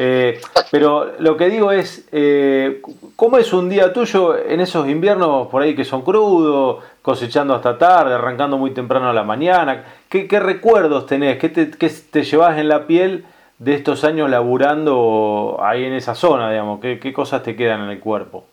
Eh, 0.01 0.39
pero 0.71 1.15
lo 1.19 1.35
que 1.35 1.49
digo 1.49 1.73
es, 1.73 2.05
eh, 2.11 2.81
¿cómo 3.17 3.37
es 3.37 3.51
un 3.51 3.69
día 3.69 3.91
tuyo 3.91 4.37
en 4.37 4.61
esos 4.61 4.87
inviernos 4.87 5.47
por 5.47 5.61
ahí 5.61 5.75
que 5.75 5.83
son 5.83 6.03
crudos, 6.03 6.83
cosechando 7.01 7.53
hasta 7.53 7.77
tarde, 7.77 8.13
arrancando 8.13 8.57
muy 8.57 8.73
temprano 8.73 9.09
a 9.09 9.13
la 9.13 9.23
mañana? 9.23 9.83
¿Qué, 10.07 10.27
recuerdos 10.39 11.05
tenés? 11.05 11.37
¿Qué 11.37 11.49
te, 11.49 11.71
¿Qué 11.71 11.89
te 11.89 12.23
llevas 12.23 12.57
en 12.59 12.69
la 12.69 12.87
piel 12.87 13.25
de 13.57 13.73
estos 13.73 14.05
años 14.05 14.29
laburando 14.29 15.59
ahí 15.61 15.83
en 15.83 15.93
esa 15.93 16.15
zona, 16.15 16.49
digamos? 16.49 16.79
¿Qué, 16.79 16.97
qué 16.97 17.11
cosas 17.11 17.43
te 17.43 17.57
quedan 17.57 17.81
en 17.81 17.89
el 17.89 17.99
cuerpo? 17.99 18.47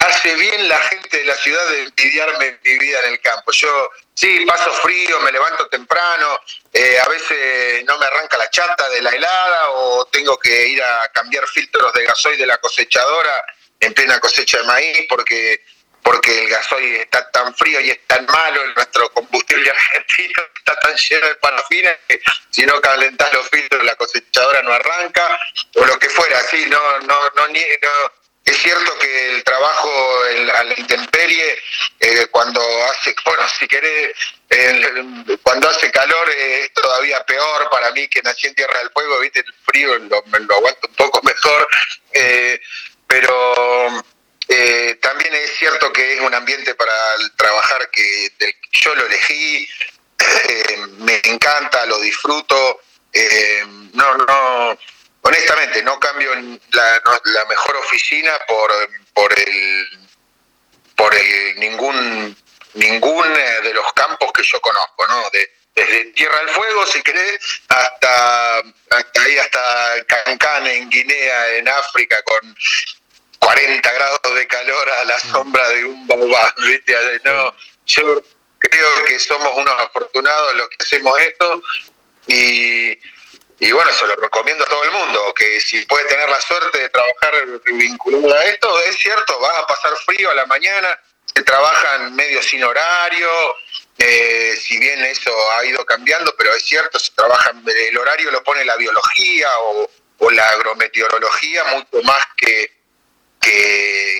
Hace 0.00 0.34
bien 0.34 0.68
la 0.68 0.78
gente 0.78 1.18
de 1.18 1.24
la 1.24 1.34
ciudad 1.34 1.70
de 1.70 1.82
envidiarme 1.84 2.58
mi 2.64 2.78
vida 2.78 2.98
en 3.06 3.12
el 3.12 3.20
campo. 3.20 3.52
Yo 3.52 3.68
sí, 4.18 4.44
paso 4.46 4.72
frío, 4.82 5.20
me 5.20 5.30
levanto 5.30 5.68
temprano, 5.68 6.40
eh, 6.72 6.98
a 6.98 7.08
veces 7.08 7.84
no 7.84 7.96
me 7.98 8.06
arranca 8.06 8.36
la 8.36 8.50
chata 8.50 8.88
de 8.88 9.00
la 9.00 9.10
helada 9.10 9.70
o 9.70 10.06
tengo 10.06 10.36
que 10.38 10.68
ir 10.68 10.82
a 10.82 11.08
cambiar 11.12 11.46
filtros 11.46 11.92
de 11.92 12.04
gasoil 12.04 12.38
de 12.38 12.46
la 12.46 12.58
cosechadora 12.58 13.44
en 13.78 13.94
plena 13.94 14.18
cosecha 14.18 14.58
de 14.58 14.64
maíz 14.64 15.06
porque 15.08 15.62
porque 16.02 16.44
el 16.44 16.48
gasoil 16.48 16.94
está 16.96 17.30
tan 17.30 17.54
frío 17.54 17.80
y 17.80 17.90
es 17.90 18.06
tan 18.06 18.24
malo, 18.26 18.66
nuestro 18.74 19.12
combustible 19.12 19.70
argentino 19.98 20.42
está 20.56 20.74
tan 20.76 20.96
lleno 20.96 21.26
de 21.26 21.34
parafina 21.36 21.90
que 22.08 22.20
si 22.50 22.64
no 22.64 22.80
calentas 22.80 23.30
los 23.34 23.46
filtros 23.50 23.84
la 23.84 23.94
cosechadora 23.94 24.62
no 24.62 24.72
arranca, 24.72 25.38
o 25.74 25.84
lo 25.84 25.98
que 25.98 26.08
fuera, 26.08 26.40
sí, 26.44 26.64
no, 26.68 27.00
no, 27.00 27.20
no, 27.36 27.48
es 28.50 28.62
cierto 28.62 28.98
que 28.98 29.36
el 29.36 29.44
trabajo 29.44 29.90
a 30.54 30.64
la 30.64 30.74
intemperie, 30.78 31.58
eh, 32.00 32.26
cuando 32.30 32.60
hace, 32.84 33.14
bueno, 33.24 33.42
si 33.58 33.66
querés, 33.66 34.14
cuando 35.42 35.68
hace 35.68 35.90
calor 35.90 36.30
es 36.30 36.72
todavía 36.72 37.24
peor 37.24 37.68
para 37.70 37.90
mí 37.92 38.08
que 38.08 38.22
nací 38.22 38.46
en 38.46 38.54
Tierra 38.54 38.78
del 38.80 38.90
Fuego, 38.90 39.20
viste, 39.20 39.40
el 39.40 39.54
frío 39.66 39.98
lo, 39.98 40.16
aguanto 40.18 40.88
un 40.88 40.94
poco 40.94 41.20
mejor, 41.24 41.68
eh, 42.12 42.60
pero 43.06 44.04
eh, 44.48 44.98
también 45.02 45.34
es 45.34 45.52
cierto 45.58 45.92
que 45.92 46.14
es 46.14 46.20
un 46.20 46.34
ambiente 46.34 46.74
para 46.74 46.94
trabajar 47.36 47.90
que 47.90 48.32
yo 48.72 48.94
lo 48.94 49.06
elegí, 49.06 49.68
eh, 50.18 50.76
me 50.98 51.20
encanta, 51.24 51.84
lo 51.86 52.00
disfruto. 52.00 52.80
Eh, 53.12 53.64
no, 53.92 54.16
no, 54.16 54.78
honestamente, 55.28 55.82
no 55.82 56.00
cambio 56.00 56.34
la, 56.72 57.02
la 57.24 57.44
mejor 57.44 57.76
oficina 57.76 58.32
por, 58.48 58.72
por 59.12 59.38
el 59.38 59.88
por 60.96 61.14
el 61.14 61.60
ningún 61.60 62.36
ningún 62.74 63.34
de 63.62 63.74
los 63.74 63.92
campos 63.92 64.32
que 64.32 64.42
yo 64.42 64.60
conozco, 64.60 65.06
¿no? 65.08 65.30
desde 65.74 66.04
Tierra 66.06 66.38
del 66.40 66.48
Fuego, 66.48 66.86
si 66.86 67.00
querés, 67.02 67.38
hasta, 67.68 68.58
hasta 68.58 69.22
ahí, 69.22 69.38
hasta 69.38 70.04
Cancán 70.06 70.66
en 70.66 70.90
Guinea, 70.90 71.56
en 71.56 71.68
África, 71.68 72.16
con 72.24 72.56
40 73.38 73.92
grados 73.92 74.34
de 74.34 74.46
calor 74.48 74.90
a 74.90 75.04
la 75.04 75.16
mm. 75.16 75.30
sombra 75.30 75.68
de 75.68 75.84
un 75.84 76.06
baobab, 76.06 76.54
¿viste? 76.62 76.94
No, 77.24 77.54
yo 77.86 78.22
creo 78.58 79.04
que 79.04 79.18
somos 79.20 79.52
unos 79.56 79.74
afortunados 79.78 80.54
los 80.56 80.68
que 80.68 80.76
hacemos 80.80 81.20
esto 81.20 81.62
y, 82.26 82.98
y 83.60 83.72
bueno, 83.72 83.90
se 83.92 84.06
lo 84.06 84.16
recomiendo 84.16 84.64
a 84.64 84.68
todo 84.68 84.84
el 84.84 84.90
mundo, 84.90 85.34
que 85.34 85.60
si 85.60 85.84
puede 85.86 86.04
tener 86.06 86.28
la 86.28 86.40
suerte 86.40 86.78
de 86.78 86.88
trabajar 86.90 87.32
vinculado 87.66 88.34
a 88.34 88.44
esto, 88.44 88.80
es 88.84 88.96
cierto, 88.96 89.38
vas 89.40 89.56
a 89.56 89.66
pasar 89.66 89.96
frío 90.06 90.30
a 90.30 90.34
la 90.34 90.46
mañana, 90.46 90.98
se 91.34 91.42
trabajan 91.42 92.14
medio 92.14 92.42
sin 92.42 92.62
horario, 92.62 93.28
eh, 93.98 94.56
si 94.60 94.78
bien 94.78 95.04
eso 95.04 95.32
ha 95.52 95.64
ido 95.64 95.84
cambiando, 95.84 96.34
pero 96.36 96.54
es 96.54 96.64
cierto, 96.64 96.98
se 96.98 97.10
trabaja, 97.12 97.52
el 97.66 97.98
horario 97.98 98.30
lo 98.30 98.42
pone 98.44 98.64
la 98.64 98.76
biología 98.76 99.48
o, 99.60 99.90
o 100.18 100.30
la 100.30 100.48
agrometeorología 100.50 101.64
mucho 101.64 102.02
más 102.02 102.22
que 102.36 102.78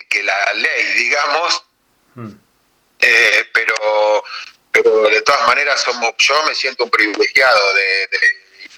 que, 0.09 0.23
la 0.23 0.53
ley, 0.55 0.85
digamos. 0.95 1.63
Hmm. 2.15 2.33
Eh, 3.01 3.45
pero, 3.53 4.25
pero 4.73 5.03
de 5.09 5.23
todas 5.23 5.47
maneras 5.47 5.81
somos, 5.81 6.13
yo 6.19 6.43
me 6.45 6.55
siento 6.55 6.85
un 6.85 6.91
privilegiado 6.91 7.75
de, 7.75 8.09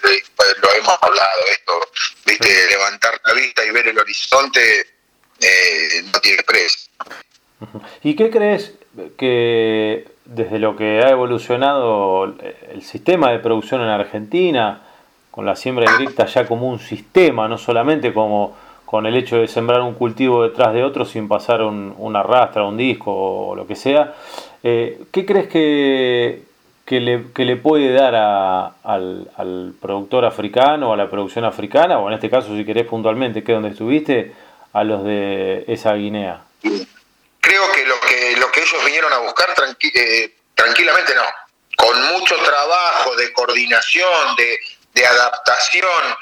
lo 0.02 0.72
hemos 0.72 0.98
hablado 1.00 1.40
esto, 1.52 1.72
viste, 2.26 2.48
levantar 2.70 3.20
la 3.24 3.34
vista 3.34 3.64
y 3.64 3.70
ver 3.70 3.88
el 3.88 3.98
horizonte 3.98 4.60
eh, 5.40 6.02
no 6.12 6.20
tiene 6.20 6.42
precio. 6.42 6.90
¿Y 8.02 8.16
qué 8.16 8.30
crees 8.30 8.74
que 9.16 10.08
desde 10.24 10.58
lo 10.58 10.76
que 10.76 11.00
ha 11.00 11.10
evolucionado 11.10 12.24
el 12.24 12.82
sistema 12.82 13.32
de 13.32 13.38
producción 13.38 13.82
en 13.82 13.88
Argentina, 13.88 14.82
con 15.30 15.46
la 15.46 15.56
siembra 15.56 15.90
de 15.96 16.26
ya 16.26 16.46
como 16.46 16.68
un 16.68 16.80
sistema, 16.80 17.48
no 17.48 17.58
solamente 17.58 18.12
como 18.12 18.56
con 18.84 19.06
el 19.06 19.16
hecho 19.16 19.36
de 19.36 19.46
sembrar 19.46 19.82
un 19.82 19.94
cultivo 19.94 20.42
detrás 20.42 20.74
de 20.74 20.82
otro 20.82 21.04
sin 21.04 21.28
pasar 21.28 21.62
un, 21.62 21.94
una 21.98 22.22
rastra, 22.22 22.64
un 22.64 22.76
disco 22.76 23.12
o 23.12 23.54
lo 23.54 23.66
que 23.66 23.76
sea. 23.76 24.14
Eh, 24.62 25.04
¿Qué 25.12 25.24
crees 25.24 25.46
que, 25.46 26.42
que, 26.90 26.98
le, 26.98 27.26
que 27.33 27.44
le 27.44 27.55
puede 27.55 27.92
dar 27.92 28.16
al, 28.16 29.31
al, 29.37 29.74
productor 29.81 30.24
africano 30.24 30.92
a 30.92 30.96
la 30.96 31.09
producción 31.09 31.44
africana, 31.44 32.00
o 32.00 32.09
en 32.09 32.14
este 32.14 32.29
caso 32.29 32.48
si 32.57 32.64
querés 32.64 32.85
puntualmente, 32.85 33.44
que 33.44 33.53
es 33.53 33.57
donde 33.57 33.68
estuviste, 33.68 34.33
a 34.72 34.83
los 34.83 35.05
de 35.05 35.64
esa 35.68 35.94
Guinea? 35.94 36.42
Creo 37.40 37.70
que 37.70 37.85
lo 37.87 38.00
que, 38.00 38.37
lo 38.40 38.50
que 38.50 38.62
ellos 38.62 38.85
vinieron 38.85 39.12
a 39.12 39.18
buscar 39.18 39.50
eh, 39.94 40.35
tranquilamente 40.57 41.14
no. 41.14 41.22
Con 41.76 42.03
mucho 42.12 42.35
trabajo 42.42 43.14
de 43.14 43.33
coordinación, 43.35 44.35
de, 44.37 44.59
de 44.92 45.07
adaptación, 45.07 46.16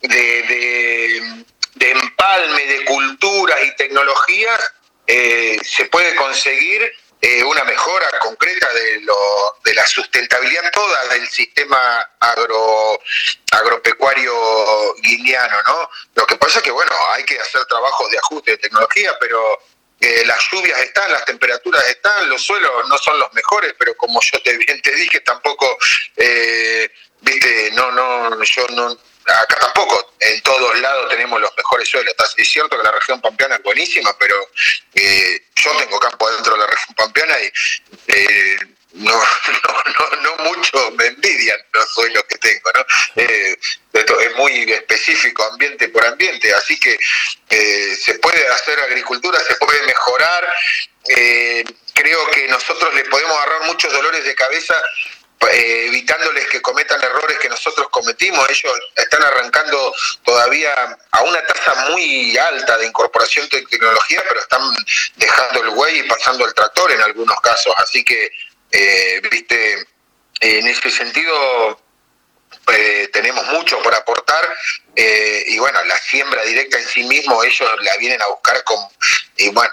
de, 0.00 1.42
de, 1.74 1.90
empalme 1.90 2.66
de 2.66 2.84
culturas 2.84 3.58
y 3.64 3.74
tecnologías, 3.74 4.74
eh, 5.08 5.58
se 5.60 5.86
puede 5.86 6.14
conseguir 6.14 6.82
eh, 7.26 7.42
una 7.42 7.64
mejora 7.64 8.06
concreta 8.18 8.70
de, 8.74 9.00
lo, 9.00 9.16
de 9.64 9.72
la 9.72 9.86
sustentabilidad 9.86 10.70
toda 10.70 11.06
del 11.06 11.26
sistema 11.26 12.06
agro, 12.20 13.00
agropecuario 13.50 14.94
guineano, 14.96 15.62
¿no? 15.62 15.90
Lo 16.16 16.26
que 16.26 16.36
pasa 16.36 16.58
es 16.58 16.64
que, 16.64 16.70
bueno, 16.70 16.92
hay 17.12 17.24
que 17.24 17.40
hacer 17.40 17.64
trabajos 17.64 18.10
de 18.10 18.18
ajuste 18.18 18.50
de 18.50 18.58
tecnología, 18.58 19.16
pero 19.18 19.58
eh, 20.00 20.22
las 20.26 20.38
lluvias 20.52 20.78
están, 20.80 21.10
las 21.12 21.24
temperaturas 21.24 21.82
están, 21.88 22.28
los 22.28 22.42
suelos 22.42 22.86
no 22.90 22.98
son 22.98 23.18
los 23.18 23.32
mejores, 23.32 23.74
pero 23.78 23.96
como 23.96 24.20
yo 24.20 24.42
te 24.42 24.58
bien 24.58 24.80
te 24.82 24.94
dije, 24.94 25.20
tampoco, 25.20 25.78
viste, 27.22 27.70
no, 27.72 27.90
no, 27.90 28.44
yo 28.44 28.66
no 28.72 28.98
acá 29.26 29.56
tampoco, 29.60 30.14
en 30.20 30.40
todos 30.42 30.78
lados 30.80 31.08
tenemos 31.10 31.40
los 31.40 31.50
mejores 31.56 31.88
suelos. 31.88 32.14
Es 32.36 32.50
cierto 32.50 32.76
que 32.76 32.82
la 32.82 32.92
región 32.92 33.20
pampeana 33.20 33.56
es 33.56 33.62
buenísima, 33.62 34.16
pero 34.18 34.36
eh, 34.94 35.42
yo 35.56 35.76
tengo 35.76 35.98
campo 35.98 36.30
dentro 36.30 36.54
de 36.54 36.60
la 36.60 36.66
región 36.66 36.94
pampeana 36.94 37.40
y 37.40 37.52
eh, 38.08 38.58
no, 38.92 39.12
no, 39.62 40.22
no, 40.22 40.44
mucho 40.44 40.90
me 40.92 41.06
envidian 41.06 41.58
los 41.72 41.92
suelos 41.92 42.24
que 42.28 42.38
tengo. 42.38 42.70
¿no? 42.74 42.84
Eh, 43.16 43.56
esto 43.92 44.20
es 44.20 44.36
muy 44.36 44.72
específico, 44.72 45.44
ambiente 45.44 45.88
por 45.88 46.04
ambiente, 46.04 46.52
así 46.54 46.78
que 46.78 46.98
se 47.96 48.14
puede 48.14 48.48
hacer 48.48 48.78
agricultura, 48.80 49.38
se 49.40 49.54
puede 49.54 49.82
mejorar. 49.86 50.52
creo 51.94 52.30
que 52.30 52.48
nosotros 52.48 52.92
le 52.94 53.04
podemos 53.04 53.36
agarrar 53.36 53.62
muchos 53.66 53.92
dolores 53.92 54.24
de 54.24 54.34
cabeza 54.34 54.74
eh, 55.52 55.86
evitándoles 55.86 56.46
que 56.48 56.60
cometan 56.62 57.02
errores 57.02 57.38
que 57.38 57.48
nosotros 57.48 57.88
cometimos. 57.90 58.48
Ellos 58.48 58.72
están 58.96 59.22
arrancando 59.22 59.94
todavía 60.24 60.98
a 61.10 61.22
una 61.22 61.44
tasa 61.46 61.74
muy 61.90 62.36
alta 62.36 62.78
de 62.78 62.86
incorporación 62.86 63.48
de 63.48 63.62
tecnología, 63.66 64.22
pero 64.28 64.40
están 64.40 64.60
dejando 65.16 65.62
el 65.62 65.70
güey 65.70 66.00
y 66.00 66.02
pasando 66.04 66.46
el 66.46 66.54
tractor 66.54 66.92
en 66.92 67.00
algunos 67.00 67.40
casos. 67.40 67.74
Así 67.78 68.04
que, 68.04 68.30
eh, 68.70 69.20
viste, 69.30 69.86
en 70.40 70.66
ese 70.66 70.90
sentido 70.90 71.80
eh, 72.68 73.08
tenemos 73.12 73.46
mucho 73.48 73.80
por 73.82 73.94
aportar 73.94 74.56
y 74.96 75.58
bueno, 75.58 75.82
la 75.84 75.98
siembra 75.98 76.42
directa 76.44 76.78
en 76.78 76.86
sí 76.86 77.02
mismo 77.02 77.42
ellos 77.42 77.68
la 77.82 77.96
vienen 77.96 78.22
a 78.22 78.26
buscar 78.28 78.62
con 78.64 78.78
y 79.36 79.48
bueno, 79.48 79.70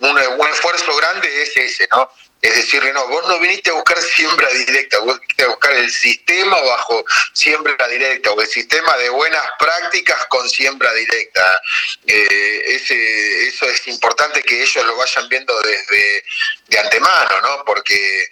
un, 0.00 0.18
un 0.18 0.48
esfuerzo 0.48 0.96
grande 0.96 1.42
es 1.42 1.56
ese, 1.56 1.88
¿no? 1.90 2.08
Es 2.42 2.54
decirle, 2.54 2.92
no, 2.94 3.06
vos 3.08 3.28
no 3.28 3.38
viniste 3.38 3.70
a 3.70 3.74
buscar 3.74 4.00
siembra 4.00 4.48
directa, 4.48 4.98
vos 5.00 5.20
viniste 5.20 5.44
a 5.44 5.48
buscar 5.48 5.72
el 5.72 5.90
sistema 5.90 6.58
bajo 6.58 7.04
siembra 7.34 7.86
directa 7.88 8.30
o 8.30 8.40
el 8.40 8.46
sistema 8.46 8.96
de 8.96 9.10
buenas 9.10 9.44
prácticas 9.58 10.24
con 10.26 10.48
siembra 10.48 10.90
directa. 10.94 11.62
Eh, 12.06 12.62
eso 12.74 13.66
es 13.66 13.86
importante 13.88 14.42
que 14.42 14.62
ellos 14.62 14.86
lo 14.86 14.96
vayan 14.96 15.28
viendo 15.28 15.60
desde 15.60 16.24
de 16.68 16.78
antemano, 16.78 17.40
¿no? 17.42 17.64
Porque 17.64 18.28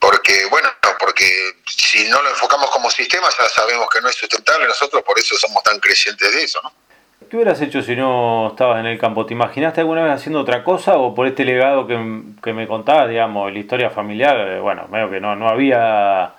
porque 0.00 0.44
bueno, 0.46 0.72
porque 0.98 1.56
si 1.66 2.04
no 2.04 2.22
lo 2.22 2.30
enfocamos 2.30 2.70
como 2.70 2.90
sistema 2.90 3.28
ya 3.36 3.48
sabemos 3.48 3.88
que 3.90 4.00
no 4.00 4.08
es 4.08 4.16
sustentable, 4.16 4.66
nosotros 4.66 5.02
por 5.04 5.18
eso 5.18 5.36
somos 5.36 5.62
tan 5.62 5.78
creyentes 5.80 6.32
de 6.32 6.42
eso, 6.42 6.60
¿no? 6.62 6.87
¿Qué 7.28 7.36
hubieras 7.36 7.60
hecho 7.60 7.82
si 7.82 7.94
no 7.94 8.48
estabas 8.48 8.80
en 8.80 8.86
el 8.86 8.98
campo? 8.98 9.26
¿Te 9.26 9.34
imaginaste 9.34 9.80
alguna 9.80 10.02
vez 10.02 10.12
haciendo 10.12 10.40
otra 10.40 10.64
cosa 10.64 10.96
o 10.96 11.14
por 11.14 11.26
este 11.26 11.44
legado 11.44 11.86
que, 11.86 12.52
me 12.52 12.66
contabas, 12.66 13.10
digamos, 13.10 13.52
la 13.52 13.58
historia 13.58 13.90
familiar? 13.90 14.36
Eh, 14.48 14.60
bueno, 14.60 14.88
medio 14.88 15.10
que 15.10 15.20
no, 15.20 15.36
no 15.36 15.48
había 15.48 16.32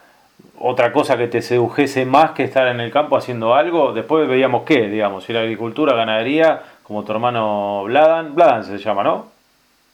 otra 0.58 0.92
cosa 0.92 1.16
que 1.18 1.28
te 1.28 1.42
sedujese 1.42 2.06
más 2.06 2.32
que 2.32 2.44
estar 2.44 2.68
en 2.68 2.80
el 2.80 2.92
campo 2.92 3.18
haciendo 3.18 3.54
algo. 3.54 3.94
Después 3.94 4.28
veíamos 4.28 4.64
qué, 4.66 4.88
digamos, 4.88 5.26
si 5.26 5.32
era 5.32 5.42
agricultura, 5.42 5.96
ganadería, 5.96 6.64
como 6.82 7.04
tu 7.04 7.12
hermano 7.12 7.84
Bladan. 7.86 8.34
Bladan 8.34 8.66
se 8.66 8.78
llama, 8.78 9.04
¿no? 9.04 9.32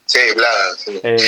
Sí, 0.06 0.20
Bladan, 0.34 0.78
sí. 0.78 1.00
Eh, 1.04 1.20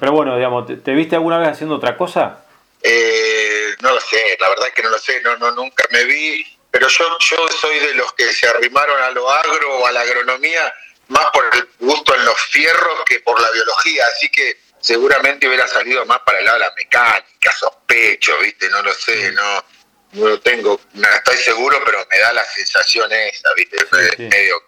pero 0.00 0.12
bueno, 0.12 0.34
digamos, 0.36 0.66
¿te, 0.82 0.92
viste 0.92 1.14
alguna 1.14 1.38
vez 1.38 1.48
haciendo 1.48 1.76
otra 1.76 1.96
cosa? 1.96 2.44
Eh, 2.82 3.74
no 3.82 3.92
lo 3.92 4.00
sé, 4.00 4.36
la 4.40 4.48
verdad 4.48 4.66
es 4.68 4.74
que 4.74 4.82
no 4.82 4.90
lo 4.90 4.98
sé, 4.98 5.20
no, 5.22 5.36
no, 5.36 5.52
nunca 5.52 5.84
me 5.92 6.04
vi 6.04 6.44
pero 6.70 6.88
yo, 6.88 7.18
yo 7.18 7.48
soy 7.48 7.78
de 7.80 7.94
los 7.94 8.12
que 8.14 8.32
se 8.32 8.46
arrimaron 8.46 9.00
a 9.02 9.10
lo 9.10 9.30
agro 9.30 9.78
o 9.78 9.86
a 9.86 9.92
la 9.92 10.00
agronomía 10.02 10.72
más 11.08 11.26
por 11.32 11.44
el 11.54 11.68
gusto 11.78 12.14
en 12.14 12.24
los 12.24 12.40
fierros 12.46 13.00
que 13.04 13.20
por 13.20 13.40
la 13.40 13.50
biología, 13.50 14.06
así 14.06 14.28
que 14.28 14.58
seguramente 14.80 15.46
hubiera 15.46 15.66
salido 15.66 16.06
más 16.06 16.20
para 16.20 16.38
el 16.38 16.44
lado 16.44 16.58
de 16.58 16.64
la 16.66 16.74
mecánica, 16.76 17.52
sospecho, 17.58 18.38
¿viste? 18.38 18.68
No 18.68 18.82
lo 18.82 18.94
sé, 18.94 19.32
no, 19.32 19.64
no 20.12 20.28
lo 20.28 20.40
tengo, 20.40 20.80
no 20.94 21.08
estoy 21.08 21.36
seguro, 21.36 21.82
pero 21.84 22.06
me 22.10 22.18
da 22.18 22.32
la 22.32 22.44
sensación 22.44 23.12
esa, 23.12 23.52
¿viste? 23.56 23.76
Medio 24.18 24.62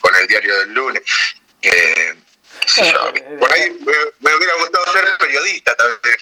con, 0.00 0.14
el 0.14 0.26
diario 0.26 0.58
del 0.60 0.72
lunes. 0.72 1.02
Eh, 1.60 2.14
por 3.38 3.52
ahí 3.52 3.70
me, 3.80 4.36
hubiera 4.36 4.54
gustado 4.60 4.84
ser 4.92 5.04
periodista 5.18 5.72
también. 5.76 6.16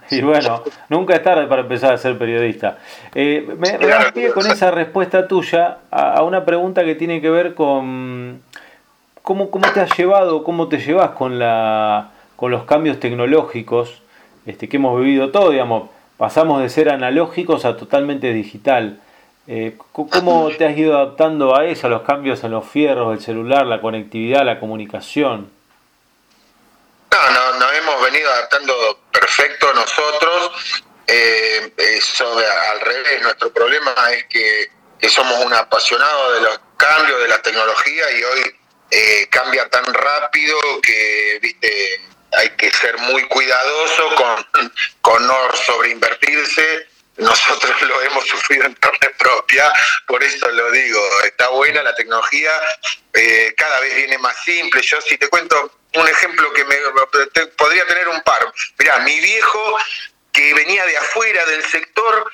y 0.10 0.20
bueno, 0.22 0.64
nunca 0.88 1.14
es 1.14 1.22
tarde 1.22 1.46
para 1.46 1.62
empezar 1.62 1.94
a 1.94 1.98
ser 1.98 2.18
periodista. 2.18 2.78
Eh, 3.14 3.46
me, 3.56 3.78
me 3.78 4.30
con 4.30 4.46
esa 4.46 4.70
respuesta 4.70 5.26
tuya 5.26 5.78
a, 5.90 6.22
una 6.22 6.44
pregunta 6.44 6.84
que 6.84 6.94
tiene 6.94 7.20
que 7.20 7.30
ver 7.30 7.54
con 7.54 8.42
cómo, 9.22 9.50
cómo 9.50 9.70
te 9.72 9.80
has 9.80 9.96
llevado, 9.96 10.44
cómo 10.44 10.68
te 10.68 10.78
llevas 10.78 11.10
con, 11.10 11.38
la, 11.38 12.10
con 12.36 12.50
los 12.50 12.64
cambios 12.64 13.00
tecnológicos 13.00 14.02
este, 14.46 14.68
que 14.68 14.76
hemos 14.76 14.98
vivido 15.00 15.30
todo, 15.30 15.50
digamos. 15.50 15.90
Pasamos 16.16 16.60
de 16.60 16.68
ser 16.68 16.90
analógicos 16.90 17.64
a 17.64 17.76
totalmente 17.76 18.32
digital. 18.32 19.00
Eh, 19.52 19.76
¿Cómo 19.90 20.48
te 20.56 20.64
has 20.64 20.78
ido 20.78 20.96
adaptando 20.96 21.58
a 21.58 21.64
eso, 21.64 21.88
a 21.88 21.90
los 21.90 22.02
cambios 22.02 22.44
en 22.44 22.52
los 22.52 22.70
fierros, 22.70 23.18
el 23.18 23.20
celular, 23.20 23.66
la 23.66 23.80
conectividad, 23.80 24.44
la 24.44 24.60
comunicación? 24.60 25.50
No, 27.10 27.30
no, 27.32 27.58
nos 27.58 27.74
hemos 27.74 28.00
venido 28.00 28.30
adaptando 28.30 29.00
perfecto 29.10 29.74
nosotros. 29.74 30.52
Eh, 31.04 31.72
al 32.70 32.80
revés, 32.80 33.22
nuestro 33.22 33.52
problema 33.52 33.92
es 34.12 34.24
que, 34.26 35.08
somos 35.08 35.44
un 35.44 35.52
apasionado 35.52 36.34
de 36.34 36.42
los 36.42 36.60
cambios, 36.76 37.20
de 37.20 37.26
la 37.26 37.42
tecnología 37.42 38.04
y 38.12 38.22
hoy 38.22 38.56
eh, 38.92 39.26
cambia 39.30 39.68
tan 39.68 39.92
rápido 39.92 40.56
que, 40.80 41.40
viste, 41.42 42.00
hay 42.34 42.50
que 42.50 42.70
ser 42.70 42.96
muy 42.98 43.26
cuidadoso 43.26 44.14
con, 44.14 44.72
con 45.00 45.26
no 45.26 45.34
sobreinvertirse 45.66 46.89
nosotros 47.20 47.82
lo 47.82 48.02
hemos 48.02 48.26
sufrido 48.26 48.64
en 48.64 48.74
carne 48.74 49.10
propia, 49.18 49.72
por 50.06 50.22
eso 50.22 50.48
lo 50.48 50.70
digo, 50.70 51.00
está 51.24 51.48
buena 51.48 51.82
la 51.82 51.94
tecnología, 51.94 52.50
eh, 53.12 53.54
cada 53.56 53.80
vez 53.80 53.94
viene 53.94 54.18
más 54.18 54.36
simple. 54.44 54.82
Yo 54.82 55.00
si 55.00 55.18
te 55.18 55.28
cuento 55.28 55.80
un 55.94 56.08
ejemplo 56.08 56.52
que 56.52 56.64
me 56.64 56.76
podría 57.56 57.86
tener 57.86 58.08
un 58.08 58.20
par. 58.22 58.52
Mirá, 58.78 58.98
mi 59.00 59.18
viejo 59.20 59.78
que 60.32 60.54
venía 60.54 60.84
de 60.86 60.96
afuera 60.96 61.44
del 61.46 61.64
sector, 61.64 62.32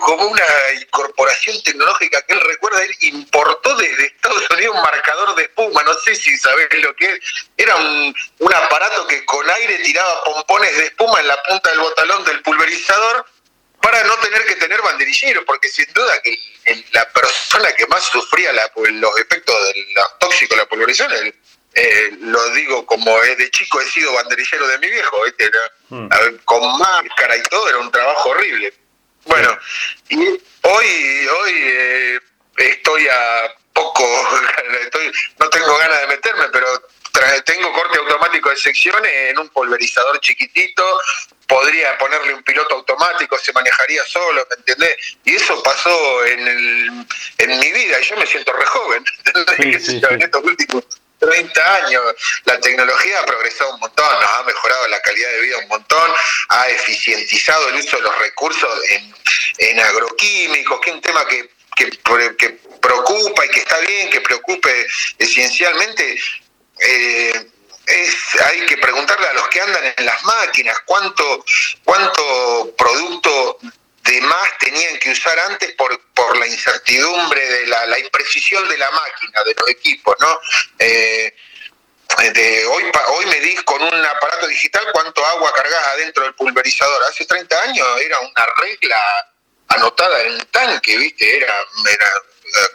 como 0.00 0.26
una 0.26 0.44
incorporación 0.80 1.62
tecnológica 1.62 2.22
que 2.22 2.32
él 2.32 2.40
recuerda, 2.40 2.82
él 2.82 2.94
importó 3.02 3.76
desde 3.76 4.06
Estados 4.06 4.42
Unidos 4.50 4.74
un 4.74 4.82
marcador 4.82 5.34
de 5.34 5.42
espuma, 5.42 5.82
no 5.82 5.94
sé 5.94 6.14
si 6.14 6.36
sabés 6.38 6.68
lo 6.82 6.94
que 6.96 7.12
es, 7.12 7.20
era 7.56 7.76
un, 7.76 8.14
un 8.38 8.54
aparato 8.54 9.06
que 9.06 9.24
con 9.26 9.48
aire 9.48 9.78
tiraba 9.80 10.24
pompones 10.24 10.76
de 10.76 10.84
espuma 10.86 11.20
en 11.20 11.28
la 11.28 11.42
punta 11.42 11.70
del 11.70 11.80
botalón 11.80 12.24
del 12.24 12.42
pulverizador 12.42 13.26
para 13.84 14.02
no 14.04 14.16
tener 14.16 14.46
que 14.46 14.56
tener 14.56 14.80
banderillero, 14.80 15.44
porque 15.44 15.68
sin 15.68 15.84
duda 15.92 16.18
que 16.22 16.34
la 16.92 17.06
persona 17.10 17.70
que 17.74 17.86
más 17.86 18.02
sufría 18.04 18.50
los 18.52 19.18
efectos 19.18 19.54
de 19.68 19.86
los 19.94 20.18
tóxicos 20.18 20.56
de 20.56 20.62
la 20.62 20.68
pulverización, 20.68 21.34
eh, 21.74 22.10
lo 22.18 22.48
digo 22.50 22.86
como 22.86 23.20
es 23.20 23.36
de 23.36 23.50
chico 23.50 23.78
he 23.82 23.84
sido 23.90 24.14
banderillero 24.14 24.66
de 24.68 24.78
mi 24.78 24.88
viejo, 24.88 25.18
hmm. 25.90 26.08
con 26.46 26.78
máscara 26.78 27.36
y 27.36 27.42
todo, 27.42 27.68
era 27.68 27.76
un 27.76 27.92
trabajo 27.92 28.30
horrible. 28.30 28.72
Bueno, 29.26 29.58
y 30.08 30.16
hoy, 30.62 31.28
hoy 31.42 31.52
eh, 31.52 32.20
estoy 32.56 33.06
a 33.06 33.54
poco, 33.74 34.02
no 35.38 35.50
tengo 35.50 35.76
ganas 35.76 36.00
de 36.00 36.06
meterme, 36.06 36.48
pero 36.50 36.88
tengo 37.44 37.72
corte 37.72 37.98
automático 37.98 38.48
de 38.48 38.56
secciones 38.56 39.12
en 39.12 39.38
un 39.38 39.48
pulverizador 39.50 40.18
chiquitito 40.20 41.00
podría 41.46 41.96
ponerle 41.98 42.34
un 42.34 42.42
piloto 42.42 42.74
automático, 42.76 43.38
se 43.38 43.52
manejaría 43.52 44.02
solo, 44.04 44.46
¿me 44.50 44.56
entendés? 44.56 44.96
Y 45.24 45.36
eso 45.36 45.62
pasó 45.62 46.24
en, 46.26 46.46
el, 46.46 47.06
en 47.38 47.60
mi 47.60 47.72
vida 47.72 48.00
y 48.00 48.04
yo 48.04 48.16
me 48.16 48.26
siento 48.26 48.52
re 48.52 48.66
joven. 48.66 49.04
en 49.58 50.22
estos 50.22 50.44
últimos 50.44 50.84
30 51.18 51.76
años 51.76 52.02
la 52.44 52.58
tecnología 52.60 53.20
ha 53.20 53.26
progresado 53.26 53.74
un 53.74 53.80
montón, 53.80 54.06
nos 54.20 54.30
ha 54.30 54.42
mejorado 54.44 54.88
la 54.88 55.00
calidad 55.00 55.30
de 55.30 55.40
vida 55.40 55.58
un 55.58 55.68
montón, 55.68 56.10
ha 56.48 56.68
eficientizado 56.68 57.68
el 57.68 57.76
uso 57.76 57.96
de 57.96 58.02
los 58.02 58.18
recursos 58.18 58.90
en, 58.90 59.14
en 59.58 59.80
agroquímicos, 59.80 60.80
que 60.80 60.90
es 60.90 60.96
un 60.96 61.02
tema 61.02 61.26
que, 61.26 61.50
que, 61.76 61.90
que, 62.36 62.58
preocupa 62.80 63.46
y 63.46 63.48
que 63.48 63.60
está 63.60 63.78
bien 63.78 64.10
que 64.10 64.20
preocupe 64.20 64.86
esencialmente. 65.18 66.18
Eh, 66.80 67.50
es, 67.86 68.14
hay 68.42 68.66
que 68.66 68.76
preguntarle 68.78 69.26
a 69.28 69.32
los 69.34 69.48
que 69.48 69.60
andan 69.60 69.94
en 69.96 70.06
las 70.06 70.22
máquinas 70.24 70.76
cuánto, 70.84 71.44
cuánto 71.84 72.74
producto 72.76 73.58
de 74.04 74.20
más 74.20 74.58
tenían 74.58 74.98
que 74.98 75.10
usar 75.10 75.38
antes 75.50 75.72
por, 75.72 75.98
por 76.12 76.36
la 76.36 76.46
incertidumbre 76.46 77.40
de 77.40 77.66
la, 77.66 77.86
la 77.86 77.98
imprecisión 77.98 78.68
de 78.68 78.78
la 78.78 78.90
máquina, 78.90 79.42
de 79.44 79.54
los 79.58 79.68
equipos, 79.70 80.14
¿no? 80.20 80.40
Eh, 80.78 81.34
de 82.32 82.66
hoy, 82.66 82.84
hoy 83.08 83.26
medís 83.26 83.62
con 83.62 83.82
un 83.82 84.06
aparato 84.06 84.46
digital 84.46 84.86
cuánto 84.92 85.24
agua 85.26 85.52
cargas 85.52 85.86
adentro 85.88 86.22
del 86.24 86.34
pulverizador. 86.34 87.02
Hace 87.04 87.24
30 87.24 87.62
años 87.62 87.86
era 88.00 88.20
una 88.20 88.46
regla 88.60 88.96
anotada 89.68 90.22
en 90.22 90.34
un 90.34 90.46
tanque, 90.46 90.96
¿viste? 90.96 91.38
Era, 91.38 91.54
era 91.90 92.12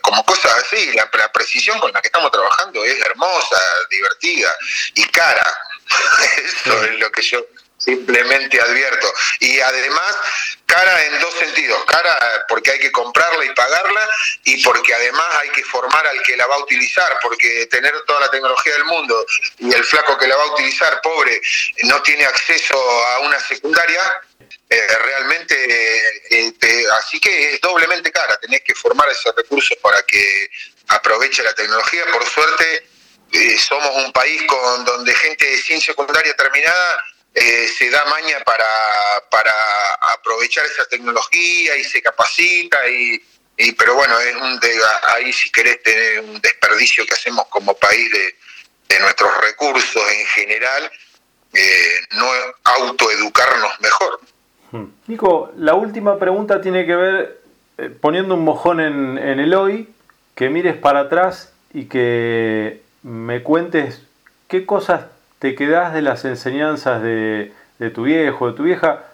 como 0.01 0.25
cosas 0.25 0.51
así, 0.63 0.91
la, 0.93 1.09
precisión 1.31 1.79
con 1.79 1.91
la 1.91 2.01
que 2.01 2.07
estamos 2.07 2.31
trabajando 2.31 2.83
es 2.83 2.99
hermosa, 3.01 3.61
divertida 3.89 4.53
y 4.95 5.03
cara. 5.05 5.57
Eso 6.45 6.83
es 6.83 6.99
lo 6.99 7.11
que 7.11 7.21
yo 7.21 7.45
simplemente 7.79 8.59
advierto. 8.59 9.11
Y 9.39 9.59
además, 9.59 10.17
cara 10.65 11.05
en 11.05 11.19
dos 11.19 11.33
sentidos. 11.35 11.83
Cara 11.85 12.45
porque 12.47 12.71
hay 12.71 12.79
que 12.79 12.91
comprarla 12.91 13.43
y 13.45 13.53
pagarla 13.53 14.01
y 14.43 14.63
porque 14.63 14.93
además 14.93 15.27
hay 15.41 15.49
que 15.49 15.63
formar 15.63 16.05
al 16.05 16.21
que 16.21 16.37
la 16.37 16.45
va 16.47 16.55
a 16.55 16.59
utilizar, 16.59 17.17
porque 17.21 17.67
tener 17.67 17.93
toda 18.05 18.21
la 18.21 18.31
tecnología 18.31 18.73
del 18.73 18.85
mundo 18.85 19.25
y 19.57 19.73
el 19.73 19.83
flaco 19.83 20.17
que 20.17 20.27
la 20.27 20.35
va 20.35 20.43
a 20.43 20.53
utilizar, 20.53 21.01
pobre, 21.01 21.41
no 21.83 22.01
tiene 22.01 22.25
acceso 22.25 22.77
a 23.07 23.19
una 23.19 23.39
secundaria, 23.39 24.21
eh, 24.71 24.87
realmente, 25.03 25.55
eh, 26.29 26.85
así 26.99 27.19
que 27.19 27.53
es 27.53 27.61
doblemente 27.61 28.11
cara, 28.11 28.37
tenés 28.39 28.61
que 28.61 28.75
formar 28.75 29.09
esos 29.09 29.35
recursos 29.35 29.75
para 29.81 30.03
que 30.03 30.49
aproveche 30.89 31.41
la 31.41 31.55
tecnología. 31.55 32.03
Por 32.13 32.23
suerte, 32.27 32.87
eh, 33.31 33.57
somos 33.57 33.95
un 34.05 34.11
país 34.11 34.43
con 34.43 34.85
donde 34.85 35.15
gente 35.15 35.57
sin 35.57 35.81
secundaria 35.81 36.35
terminada 36.35 37.03
se 37.33 37.89
da 37.89 38.03
maña 38.05 38.43
para, 38.43 38.65
para 39.31 39.53
aprovechar 40.13 40.65
esa 40.65 40.85
tecnología 40.87 41.77
y 41.77 41.83
se 41.85 42.01
capacita 42.01 42.85
y, 42.89 43.23
pero 43.77 43.95
bueno, 43.95 44.19
es 44.19 44.35
un 44.35 44.59
ahí 45.15 45.31
si 45.31 45.49
querés 45.49 45.81
tener 45.81 46.19
un 46.21 46.41
desperdicio 46.41 47.05
que 47.05 47.13
hacemos 47.13 47.47
como 47.47 47.75
país 47.75 48.11
de, 48.11 48.35
de 48.89 48.99
nuestros 48.99 49.37
recursos 49.37 50.11
en 50.11 50.25
general, 50.25 50.91
no 52.11 52.31
autoeducarnos 52.65 53.79
mejor. 53.79 54.19
Hmm. 54.71 54.85
Nico, 55.07 55.51
la 55.57 55.75
última 55.75 56.17
pregunta 56.19 56.61
tiene 56.61 56.85
que 56.85 56.95
ver, 56.95 57.41
eh, 57.77 57.89
poniendo 57.89 58.35
un 58.35 58.43
mojón 58.43 58.79
en, 58.79 59.17
el 59.17 59.53
hoy, 59.53 59.89
que 60.35 60.49
mires 60.49 60.77
para 60.77 61.01
atrás 61.01 61.53
y 61.73 61.85
que 61.85 62.81
me 63.03 63.43
cuentes 63.43 64.05
qué 64.47 64.65
cosas 64.65 65.05
te 65.39 65.55
quedas 65.55 65.93
de 65.93 66.01
las 66.01 66.25
enseñanzas 66.25 67.01
de, 67.01 67.51
tu 67.93 68.03
viejo, 68.03 68.47
de 68.47 68.53
tu 68.53 68.63
vieja, 68.63 69.05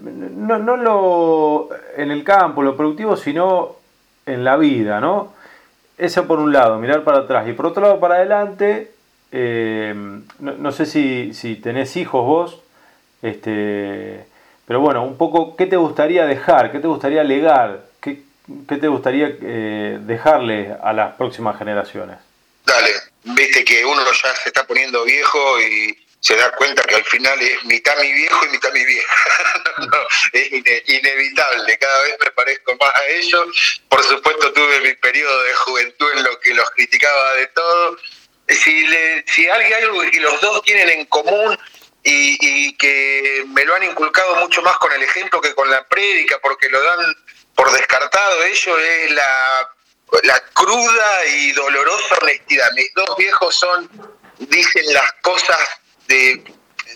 no, 0.00 0.58
no 0.58 0.76
lo 0.76 1.68
en 1.96 2.10
el 2.10 2.24
campo, 2.24 2.62
lo 2.62 2.76
productivo, 2.76 3.16
sino 3.16 3.76
en 4.26 4.44
la 4.44 4.56
vida, 4.56 5.00
¿no? 5.00 5.32
Eso 5.96 6.26
por 6.26 6.38
un 6.38 6.52
lado, 6.52 6.78
mirar 6.78 7.02
para 7.02 7.18
atrás. 7.18 7.48
Y 7.48 7.52
por 7.52 7.66
otro 7.66 7.82
lado, 7.82 7.98
para 7.98 8.16
adelante, 8.16 8.92
eh, 9.32 9.94
no, 10.38 10.72
sé 10.72 10.86
si, 10.86 11.34
si 11.34 11.56
tenés 11.56 11.96
hijos 11.96 12.24
vos, 12.24 12.62
este, 13.20 14.26
pero 14.68 14.80
bueno, 14.80 15.02
un 15.02 15.16
poco, 15.16 15.56
¿qué 15.56 15.64
te 15.64 15.76
gustaría 15.76 16.26
dejar? 16.26 16.70
¿Qué 16.70 16.78
te 16.78 16.86
gustaría 16.86 17.24
legar? 17.24 17.86
¿Qué, 18.02 18.18
te 18.76 18.88
gustaría 18.88 19.34
eh, 19.40 19.96
dejarle 20.02 20.74
a 20.82 20.92
las 20.92 21.16
próximas 21.16 21.58
generaciones? 21.58 22.18
Dale, 22.66 22.92
viste 23.24 23.64
que 23.64 23.82
uno 23.86 24.02
ya 24.04 24.36
se 24.36 24.50
está 24.50 24.66
poniendo 24.66 25.04
viejo 25.04 25.58
y 25.60 25.98
se 26.20 26.36
da 26.36 26.52
cuenta 26.52 26.82
que 26.82 26.96
al 26.96 27.04
final 27.04 27.40
es 27.40 27.64
mitad 27.64 27.96
mi 27.98 28.12
viejo 28.12 28.44
y 28.44 28.48
mitad 28.50 28.70
mi 28.74 28.84
vieja. 28.84 29.14
es 30.34 30.52
inevitable, 30.52 31.78
cada 31.78 32.02
vez 32.02 32.16
me 32.22 32.30
parezco 32.32 32.76
más 32.78 32.94
a 32.94 33.06
ellos. 33.06 33.82
Por 33.88 34.02
supuesto 34.02 34.52
tuve 34.52 34.80
mi 34.82 34.94
periodo 34.96 35.44
de 35.44 35.54
juventud 35.54 36.12
en 36.14 36.24
lo 36.24 36.38
que 36.40 36.52
los 36.52 36.68
criticaba 36.72 37.34
de 37.36 37.46
todo. 37.46 37.96
Si, 38.48 38.86
le, 38.86 39.24
si 39.28 39.48
hay 39.48 39.72
algo 39.72 40.02
que 40.10 40.20
los 40.20 40.38
dos 40.42 40.62
tienen 40.62 40.90
en 40.90 41.06
común 41.06 41.58
y, 42.02 42.76
que 42.76 43.44
me 43.48 43.64
lo 43.64 43.74
han 43.74 43.84
inculcado 43.84 44.36
mucho 44.36 44.62
más 44.62 44.76
con 44.78 44.92
el 44.92 45.02
ejemplo 45.02 45.40
que 45.40 45.54
con 45.54 45.70
la 45.70 45.86
prédica, 45.88 46.38
porque 46.40 46.68
lo 46.68 46.82
dan 46.82 47.16
por 47.54 47.70
descartado 47.72 48.44
ellos, 48.44 48.80
es 48.80 49.10
la, 49.10 49.70
la 50.22 50.40
cruda 50.54 51.26
y 51.26 51.52
dolorosa 51.52 52.16
honestidad. 52.22 52.70
Mis 52.72 52.92
dos 52.94 53.16
viejos 53.16 53.54
son, 53.54 53.90
dicen 54.38 54.92
las 54.92 55.12
cosas 55.22 55.58
de, 56.06 56.42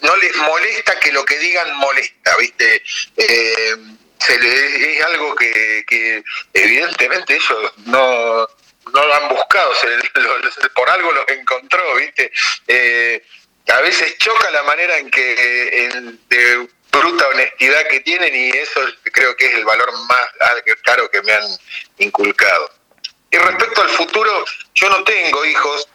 no 0.02 0.16
les 0.16 0.36
molesta 0.36 0.98
que 1.00 1.12
lo 1.12 1.24
que 1.24 1.38
digan 1.38 1.76
molesta, 1.76 2.36
¿viste? 2.38 2.82
Eh, 3.16 3.76
es 4.28 5.04
algo 5.04 5.34
que, 5.34 6.22
evidentemente 6.52 7.34
ellos 7.34 7.72
no, 7.86 8.46
no 8.92 9.06
lo 9.06 9.14
han 9.14 9.28
buscado, 9.28 9.74
se, 9.74 9.88
por 10.74 10.88
algo 10.88 11.12
los 11.12 11.28
encontró, 11.28 11.96
¿viste? 11.96 12.30
Eh, 12.68 13.24
a 13.68 13.80
veces 13.80 14.16
choca 14.18 14.50
la 14.50 14.62
manera 14.64 14.98
en 14.98 15.10
que 15.10 16.18
de 16.28 16.68
bruta 16.90 17.28
honestidad 17.28 17.88
que 17.88 18.00
tienen 18.00 18.34
y 18.34 18.50
eso 18.50 18.80
creo 19.12 19.34
que 19.36 19.46
es 19.46 19.54
el 19.54 19.64
valor 19.64 19.90
más 20.08 20.26
caro 20.84 21.10
que 21.10 21.22
me 21.22 21.32
han 21.32 21.44
inculcado. 21.98 22.70
Y 23.30 23.38
respecto 23.38 23.80
al 23.82 23.88
futuro, 23.90 24.44
yo 24.74 24.90
no 24.90 25.02
tengo 25.04 25.44
hijos, 25.46 25.88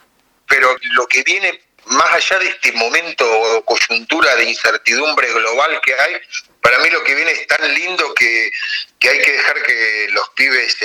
pero 0.47 0.75
lo 0.93 1.07
que 1.07 1.21
viene 1.23 1.61
más 1.85 2.13
allá 2.13 2.39
de 2.39 2.49
este 2.49 2.71
momento 2.73 3.25
o 3.29 3.63
coyuntura 3.63 4.35
de 4.35 4.45
incertidumbre 4.45 5.31
global 5.31 5.79
que 5.85 5.93
hay, 5.93 6.15
para 6.61 6.79
mí 6.79 6.89
lo 6.89 7.03
que 7.03 7.15
viene 7.15 7.31
es 7.31 7.47
tan 7.47 7.73
lindo 7.73 8.13
que, 8.15 8.51
que 8.99 9.09
hay 9.09 9.21
que 9.21 9.31
dejar 9.31 9.63
que 9.63 10.07
los 10.11 10.29
pibes 10.29 10.77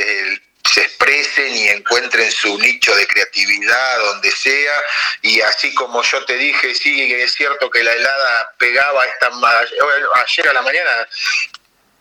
se 0.73 0.81
expresen 0.81 1.55
y 1.55 1.69
encuentren 1.69 2.31
su 2.31 2.57
nicho 2.59 2.95
de 2.95 3.07
creatividad 3.07 3.99
donde 4.01 4.31
sea. 4.31 4.75
Y 5.21 5.41
así 5.43 5.75
como 5.75 6.03
yo 6.03 6.25
te 6.25 6.37
dije 6.37 6.75
sí 6.75 7.13
es 7.13 7.33
cierto 7.35 7.71
que 7.71 7.85
la 7.85 7.93
helada 7.93 8.55
pegaba 8.59 9.05
esta 9.05 9.31
ayer 10.25 10.49
a 10.49 10.53
la 10.55 10.63
mañana 10.63 11.09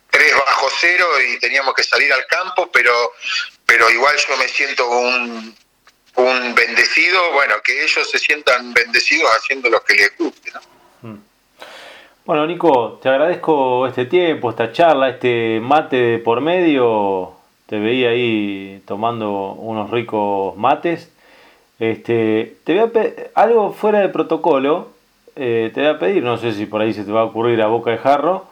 tres 0.09 0.33
bajo 0.45 0.69
cero 0.79 1.05
y 1.21 1.39
teníamos 1.39 1.73
que 1.73 1.83
salir 1.83 2.11
al 2.13 2.25
campo 2.27 2.69
pero 2.71 3.13
pero 3.65 3.89
igual 3.89 4.15
yo 4.17 4.37
me 4.37 4.47
siento 4.47 4.87
un, 4.89 5.55
un 6.15 6.55
bendecido 6.55 7.31
bueno 7.31 7.61
que 7.63 7.83
ellos 7.83 8.09
se 8.09 8.19
sientan 8.19 8.73
bendecidos 8.73 9.29
haciendo 9.35 9.69
lo 9.69 9.83
que 9.83 9.93
les 9.95 10.17
guste 10.17 10.51
mm. 11.01 11.17
Bueno, 12.23 12.45
Nico, 12.45 12.99
te 13.01 13.09
agradezco 13.09 13.87
este 13.87 14.05
tiempo, 14.05 14.51
esta 14.51 14.71
charla, 14.71 15.09
este 15.09 15.59
mate 15.59 16.19
por 16.19 16.39
medio 16.39 17.40
te 17.71 17.79
veía 17.79 18.09
ahí 18.09 18.81
tomando 18.85 19.53
unos 19.53 19.89
ricos 19.91 20.57
mates. 20.57 21.09
Este, 21.79 22.57
te 22.65 22.77
voy 22.77 22.91
a 23.33 23.41
algo 23.41 23.71
fuera 23.71 24.01
de 24.01 24.09
protocolo, 24.09 24.89
eh, 25.37 25.71
te 25.73 25.79
voy 25.79 25.89
a 25.89 25.97
pedir, 25.97 26.21
no 26.21 26.35
sé 26.35 26.51
si 26.51 26.65
por 26.65 26.81
ahí 26.81 26.93
se 26.93 27.05
te 27.05 27.13
va 27.13 27.21
a 27.21 27.23
ocurrir 27.23 27.61
a 27.61 27.67
boca 27.67 27.91
de 27.91 27.97
jarro, 27.97 28.43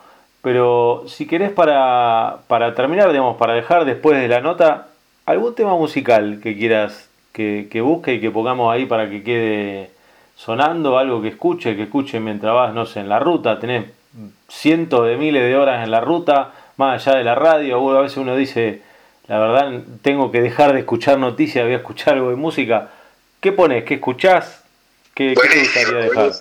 pero 0.41 1.03
si 1.07 1.27
querés 1.27 1.51
para, 1.51 2.43
para 2.47 2.73
terminar, 2.75 3.09
digamos, 3.09 3.35
para 3.35 3.55
dejar 3.55 3.83
después 3.83 4.17
de 4.17 4.29
la 4.29 4.39
nota, 4.39 4.87
algún 5.25 5.53
tema 5.53 5.75
musical 5.75 6.39
que 6.41 6.57
quieras 6.57 7.09
que, 7.33 7.67
que 7.69 7.81
busque 7.81 8.13
y 8.13 8.21
que 8.21 8.31
pongamos 8.31 8.73
ahí 8.73 8.85
para 8.85 9.09
que 9.09 9.21
quede 9.21 9.89
sonando, 10.37 10.97
algo 10.97 11.21
que 11.21 11.27
escuche, 11.27 11.75
que 11.75 11.83
escuche 11.83 12.21
mientras 12.21 12.53
vas, 12.53 12.73
no 12.73 12.85
sé, 12.85 13.01
en 13.01 13.09
la 13.09 13.19
ruta, 13.19 13.59
tenés 13.59 13.83
cientos 14.47 15.05
de 15.05 15.17
miles 15.17 15.43
de 15.43 15.57
horas 15.57 15.83
en 15.83 15.91
la 15.91 15.99
ruta, 15.99 16.53
más 16.77 17.05
allá 17.05 17.17
de 17.17 17.25
la 17.25 17.35
radio, 17.35 17.97
a 17.97 18.01
veces 18.01 18.17
uno 18.17 18.37
dice, 18.37 18.87
la 19.29 19.37
verdad 19.37 19.83
tengo 20.01 20.31
que 20.31 20.41
dejar 20.41 20.73
de 20.73 20.79
escuchar 20.79 21.19
noticias, 21.19 21.63
voy 21.63 21.75
a 21.75 21.77
escuchar 21.77 22.15
algo 22.15 22.31
de 22.31 22.35
música. 22.35 22.89
¿Qué 23.39 23.51
pones? 23.51 23.83
¿Qué 23.85 23.93
escuchás? 23.95 24.63
¿Qué, 25.13 25.35
te 25.35 25.59
gustaría 25.59 25.99
dejar? 25.99 26.31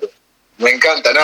Me 0.57 0.71
encanta, 0.71 1.13
no, 1.13 1.21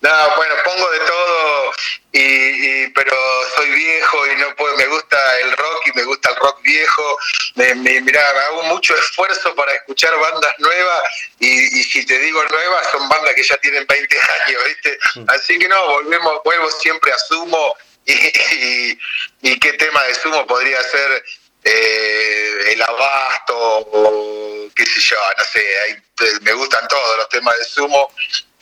no, 0.00 0.36
bueno, 0.36 0.54
pongo 0.64 0.90
de 0.90 0.98
todo, 1.00 1.72
y, 2.12 2.86
pero 2.90 3.12
soy 3.56 3.70
viejo 3.70 4.26
y 4.28 4.36
no 4.40 4.54
puedo, 4.54 4.74
me 4.76 4.86
gusta 4.86 5.18
el 5.40 5.52
rock 5.52 5.86
y 5.86 5.92
me 5.98 6.04
gusta 6.04 6.30
el 6.30 6.36
rock 6.36 6.62
viejo. 6.62 7.18
Me, 7.56 7.74
mirá, 7.74 8.22
hago 8.46 8.62
mucho 8.62 8.94
esfuerzo 8.94 9.54
para 9.56 9.72
escuchar 9.72 10.16
bandas 10.18 10.54
nuevas 10.60 11.02
y, 11.40 11.82
si 11.82 12.06
te 12.06 12.18
digo 12.20 12.42
nuevas, 12.44 12.86
son 12.92 13.08
bandas 13.08 13.34
que 13.34 13.42
ya 13.42 13.56
tienen 13.58 13.84
20 13.86 14.16
años, 14.46 14.62
¿viste? 14.64 14.98
Mm. 15.16 15.24
Así 15.28 15.58
que 15.58 15.68
no, 15.68 15.86
volvemos, 15.88 16.40
vuelvo 16.44 16.70
siempre 16.70 17.12
a 17.12 17.18
Sumo 17.18 17.74
y, 18.52 18.98
y 19.42 19.58
qué 19.58 19.72
tema 19.74 20.02
de 20.04 20.14
Sumo 20.14 20.46
podría 20.46 20.82
ser 20.82 21.24
eh, 21.64 22.72
el 22.72 22.82
abasto, 22.82 23.56
o 23.56 24.68
qué 24.74 24.84
sé 24.84 25.00
yo, 25.00 25.16
no 25.38 25.44
sé, 25.44 26.40
me 26.42 26.52
gustan 26.52 26.86
todos 26.88 27.16
los 27.16 27.28
temas 27.30 27.58
de 27.58 27.64
sumo. 27.64 28.10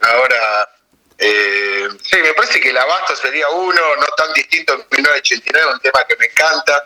Ahora, 0.00 0.68
eh, 1.18 1.88
sí, 2.02 2.16
me 2.22 2.32
parece 2.34 2.60
que 2.60 2.70
el 2.70 2.78
abasto 2.78 3.16
sería 3.16 3.48
uno, 3.48 3.96
no 3.96 4.06
tan 4.16 4.32
distinto 4.34 4.74
en 4.74 4.86
1989, 4.98 5.72
un 5.72 5.80
tema 5.80 6.04
que 6.04 6.16
me 6.16 6.26
encanta, 6.26 6.84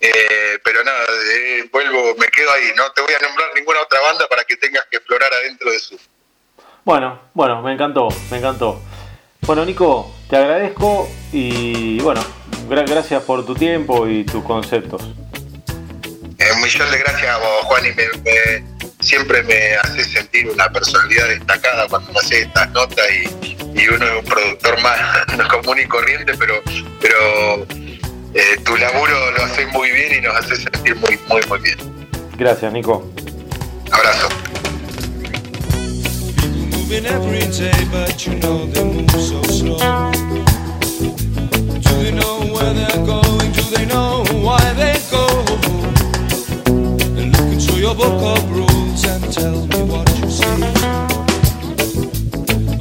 eh, 0.00 0.58
pero 0.62 0.84
no, 0.84 0.92
eh, 0.92 1.68
vuelvo, 1.72 2.14
me 2.16 2.28
quedo 2.28 2.52
ahí, 2.52 2.72
no 2.76 2.90
te 2.92 3.02
voy 3.02 3.14
a 3.14 3.18
nombrar 3.18 3.50
ninguna 3.54 3.80
otra 3.80 4.00
banda 4.00 4.28
para 4.28 4.44
que 4.44 4.56
tengas 4.56 4.86
que 4.86 4.98
explorar 4.98 5.32
adentro 5.34 5.70
de 5.70 5.78
su. 5.80 5.98
Bueno, 6.84 7.30
bueno, 7.34 7.60
me 7.62 7.72
encantó, 7.72 8.08
me 8.30 8.38
encantó. 8.38 8.80
Bueno, 9.46 9.64
Nico, 9.64 10.12
te 10.28 10.36
agradezco 10.36 11.08
y 11.32 12.00
bueno, 12.00 12.20
gracias 12.68 13.22
por 13.22 13.46
tu 13.46 13.54
tiempo 13.54 14.08
y 14.08 14.24
tus 14.24 14.42
conceptos. 14.42 15.00
Eh, 16.38 16.44
un 16.52 16.62
millón 16.62 16.90
de 16.90 16.98
gracias 16.98 17.30
a 17.30 17.38
vos, 17.38 17.64
Juan, 17.66 17.84
y 17.86 19.04
siempre 19.04 19.44
me 19.44 19.76
hace 19.76 20.02
sentir 20.02 20.48
una 20.50 20.68
personalidad 20.68 21.28
destacada 21.28 21.86
cuando 21.88 22.12
me 22.12 22.18
haces 22.18 22.46
estas 22.46 22.70
notas 22.72 23.06
y, 23.12 23.88
uno 23.88 24.04
es 24.04 24.18
un 24.18 24.24
productor 24.24 24.80
más 24.82 25.48
común 25.48 25.78
y 25.78 25.86
corriente, 25.86 26.32
pero, 26.36 26.54
pero 27.00 27.66
eh, 28.34 28.58
tu 28.64 28.76
laburo 28.76 29.30
lo 29.30 29.44
haces 29.44 29.68
muy 29.72 29.92
bien 29.92 30.14
y 30.18 30.20
nos 30.22 30.34
hace 30.34 30.56
sentir 30.56 30.96
muy, 30.96 31.16
muy, 31.28 31.42
muy 31.46 31.60
bien. 31.60 31.78
Gracias, 32.36 32.72
Nico. 32.72 33.08
Abrazo. 33.92 34.28
moving 36.88 37.06
every 37.06 37.40
day, 37.50 37.72
but 37.90 38.26
you 38.26 38.34
know 38.36 38.64
they 38.66 38.84
move 38.84 39.10
so 39.10 39.42
slow. 39.42 39.78
Do 41.80 41.90
they 42.02 42.12
know 42.12 42.40
where 42.54 42.72
they're 42.74 43.04
going? 43.04 43.50
Do 43.52 43.62
they 43.74 43.86
know 43.86 44.24
why 44.44 44.60
they 44.74 44.96
go? 45.10 45.26
And 47.18 47.32
look 47.32 47.48
into 47.52 47.80
your 47.80 47.94
book 47.94 48.22
of 48.38 48.50
rules 48.50 49.04
and 49.04 49.32
tell 49.32 49.66
me 49.66 49.82
what 49.90 50.08
you 50.18 50.30
see. 50.30 50.44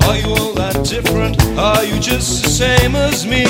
Are 0.05 0.17
you 0.17 0.29
all 0.35 0.53
that 0.53 0.85
different? 0.87 1.41
Are 1.57 1.83
you 1.83 1.99
just 1.99 2.43
the 2.43 2.49
same 2.49 2.95
as 2.95 3.25
me? 3.25 3.45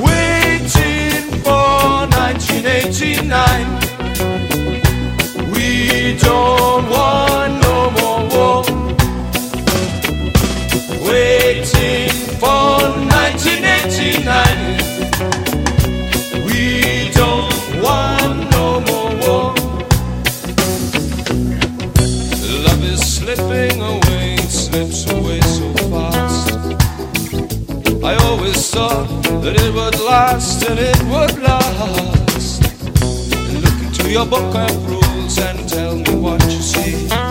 Waiting 0.00 1.32
for 1.42 2.06
1989. 2.14 3.66
We 5.50 6.16
don't 6.18 6.88
want. 6.90 7.65
Waiting 11.56 12.10
for 12.38 12.76
1989. 13.08 14.76
slipping 22.98 23.80
away, 23.80 24.36
slips 24.36 25.10
away 25.10 25.40
so 25.40 25.72
fast. 25.90 26.52
I 28.04 28.14
always 28.26 28.70
thought 28.70 29.08
that 29.42 29.56
it 29.56 29.72
would 29.74 29.98
last 30.00 30.62
and 30.68 30.78
it 30.78 31.02
would 31.04 31.38
last. 31.42 32.62
Look 33.64 33.78
into 33.82 34.10
your 34.10 34.26
book 34.26 34.54
of 34.54 34.90
rules 34.90 35.38
and 35.38 35.66
tell 35.68 35.96
me 35.96 36.14
what 36.16 36.42
you 36.44 36.60
see. 36.60 37.25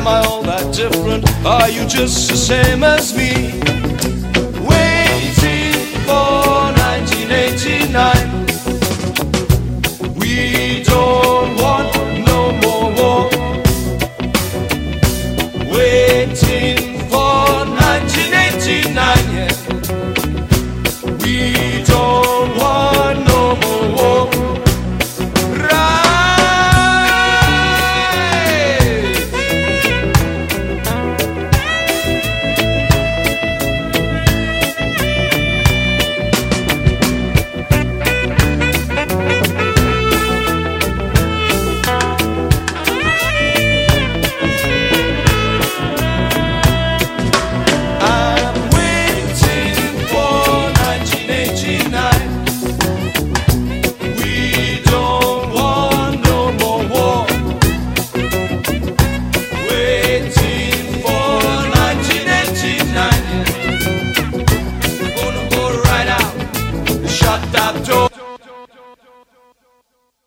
Am 0.00 0.08
I 0.08 0.20
all 0.24 0.42
that 0.44 0.74
different? 0.74 1.28
Are 1.44 1.68
you 1.68 1.86
just 1.86 2.30
the 2.30 2.36
same 2.38 2.82
as 2.82 3.14
me? 3.14 3.60
Waiting 4.66 5.74
for 6.06 6.49